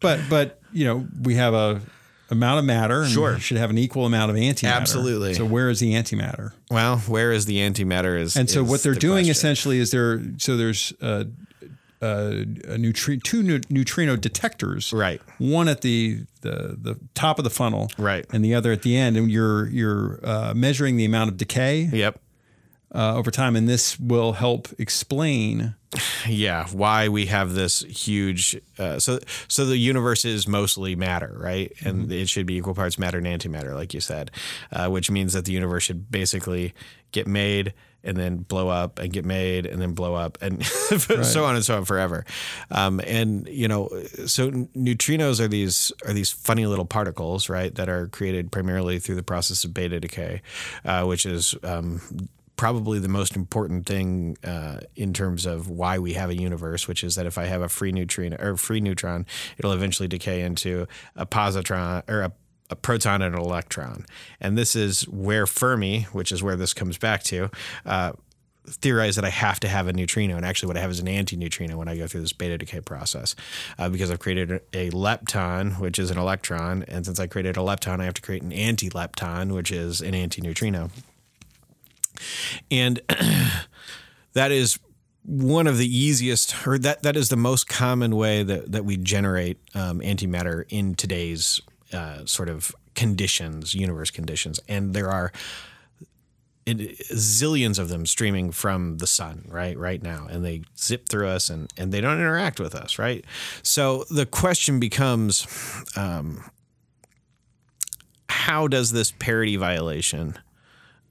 [0.00, 1.80] But but you know we have a
[2.34, 3.38] amount of matter and Sure.
[3.38, 4.72] should have an equal amount of antimatter.
[4.74, 5.34] Absolutely.
[5.34, 6.52] So where is the antimatter?
[6.70, 8.18] Well, where is the antimatter?
[8.18, 9.30] Is And so is what they're the doing question.
[9.30, 11.24] essentially is they're so there's uh,
[12.02, 15.22] uh, a neutri- two neu- neutrino detectors, Right.
[15.38, 18.26] One at the, the the top of the funnel, Right.
[18.30, 21.88] and the other at the end, and you're you're uh, measuring the amount of decay
[21.90, 22.20] Yep.
[22.94, 25.74] Uh, over time, and this will help explain.
[26.26, 28.60] Yeah, why we have this huge.
[28.78, 29.18] Uh, so,
[29.48, 31.72] so the universe is mostly matter, right?
[31.84, 34.30] And it should be equal parts matter and antimatter, like you said,
[34.72, 36.74] uh, which means that the universe should basically
[37.12, 37.74] get made
[38.04, 41.64] and then blow up and get made and then blow up and so on and
[41.64, 42.24] so on forever.
[42.70, 43.88] Um, and you know,
[44.26, 49.16] so neutrinos are these are these funny little particles, right, that are created primarily through
[49.16, 50.42] the process of beta decay,
[50.84, 52.00] uh, which is um,
[52.64, 57.04] probably the most important thing uh, in terms of why we have a universe, which
[57.04, 59.26] is that if I have a free neutrino or free neutron,
[59.58, 62.32] it'll eventually decay into a positron or a
[62.70, 64.06] a proton and an electron.
[64.40, 67.50] And this is where Fermi, which is where this comes back to,
[67.84, 68.12] uh,
[68.66, 70.34] theorize that I have to have a neutrino.
[70.34, 72.80] And actually, what I have is an antineutrino when I go through this beta decay
[72.80, 73.36] process
[73.78, 76.82] uh, because I've created a, lepton, which is an electron.
[76.88, 80.00] And since I created a lepton, I have to create an anti lepton, which is
[80.00, 80.90] an antineutrino.
[82.70, 83.00] And
[84.32, 84.78] that is
[85.24, 88.96] one of the easiest, or that, that is the most common way that, that we
[88.96, 91.60] generate um, antimatter in today's
[91.92, 94.60] uh, sort of conditions, universe conditions.
[94.68, 95.32] And there are
[96.66, 101.50] zillions of them streaming from the sun right right now and they zip through us
[101.50, 103.24] and and they don't interact with us right
[103.62, 105.46] so the question becomes
[105.96, 106.42] um,
[108.30, 110.38] how does this parity violation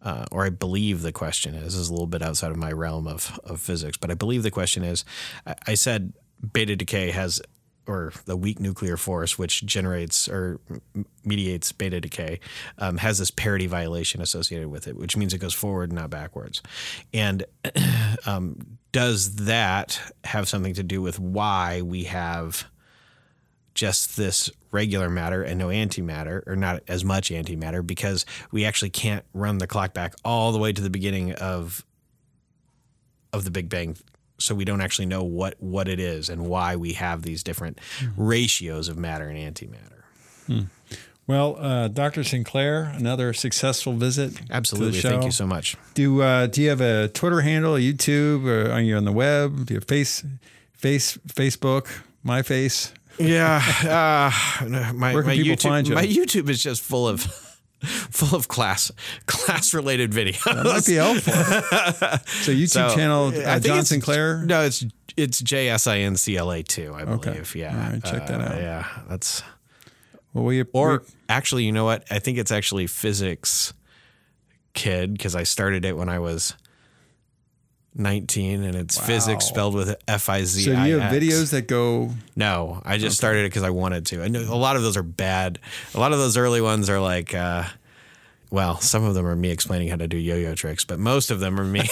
[0.03, 3.07] uh, or I believe the question is, is a little bit outside of my realm
[3.07, 5.05] of, of physics, but I believe the question is
[5.47, 6.13] I, I said
[6.51, 7.41] beta decay has
[7.87, 10.59] or the weak nuclear force, which generates or
[11.25, 12.39] mediates beta decay,
[12.77, 16.61] um, has this parity violation associated with it, which means it goes forward, not backwards.
[17.13, 17.43] And
[18.25, 22.65] um, does that have something to do with why we have
[23.73, 28.89] just this regular matter and no antimatter, or not as much antimatter, because we actually
[28.89, 31.85] can't run the clock back all the way to the beginning of
[33.31, 33.97] of the Big Bang
[34.43, 37.79] so we don't actually know what what it is and why we have these different
[37.99, 38.21] mm-hmm.
[38.21, 40.03] ratios of matter and antimatter.
[40.47, 40.61] Hmm.
[41.25, 42.25] Well, uh, Dr.
[42.25, 44.37] Sinclair, another successful visit.
[44.51, 45.77] Absolutely, thank you so much.
[45.93, 49.13] Do uh, do you have a Twitter handle, a YouTube, or are you on the
[49.13, 49.65] web?
[49.65, 50.25] Do you have face,
[50.73, 51.87] face, Facebook,
[52.23, 52.93] my face?
[53.17, 53.61] Yeah,
[54.61, 55.95] uh, my, my YouTube, find you?
[55.95, 57.21] My YouTube is just full of
[57.83, 58.91] full of class
[59.25, 60.43] class related videos.
[60.45, 61.33] That might be helpful.
[61.33, 64.43] so YouTube so, channel uh, John Sinclair.
[64.45, 64.85] No, it's
[65.17, 66.93] it's J S I N C L A two.
[66.93, 67.27] I believe.
[67.27, 67.59] Okay.
[67.59, 68.57] Yeah, All right, check that uh, out.
[68.57, 69.43] Yeah, that's.
[70.33, 72.05] Well, we or we, actually, you know what?
[72.09, 73.73] I think it's actually physics
[74.73, 76.55] kid because I started it when I was
[77.95, 79.05] 19 and it's wow.
[79.05, 80.63] physics spelled with F I Z.
[80.63, 82.09] So do you have videos that go?
[82.35, 83.13] No, I just okay.
[83.13, 84.23] started it because I wanted to.
[84.23, 85.59] I know a lot of those are bad.
[85.93, 87.65] A lot of those early ones are like, uh,
[88.49, 91.39] well, some of them are me explaining how to do yo-yo tricks, but most of
[91.39, 91.81] them are me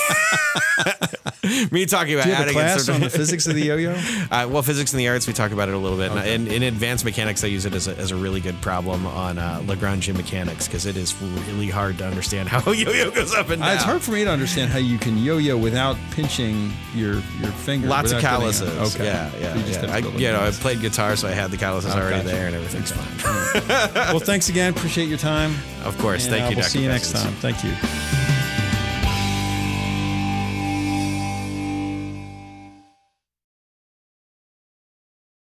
[1.72, 4.00] me talking about do you have a class on the physics of the yo-yo.
[4.32, 6.12] Uh, well, physics and the arts, we talk about it a little bit.
[6.12, 6.36] Okay.
[6.36, 9.06] And in, in, advanced mechanics, I use it as a, as a really good problem
[9.06, 13.34] on uh, Lagrangian mechanics because it is really hard to understand how a yo-yo goes
[13.34, 13.72] up and down.
[13.72, 17.52] Uh, it's hard for me to understand how you can yo-yo without pinching your your
[17.52, 17.88] finger.
[17.88, 18.96] Lots of calluses.
[18.96, 19.06] Okay.
[19.06, 19.56] Yeah, yeah.
[19.56, 19.94] You, yeah.
[19.94, 22.30] I, you know, I played guitar, so I had the calluses oh, already gotcha.
[22.30, 23.02] there, and everything's okay.
[23.02, 23.94] fine.
[24.14, 24.74] well, thanks again.
[24.74, 25.54] Appreciate your time.
[25.84, 26.26] Of course.
[26.26, 26.56] And, Thank uh, you.
[26.58, 26.72] We'll Dr.
[26.72, 27.34] see you next time.
[27.34, 28.31] Thank you.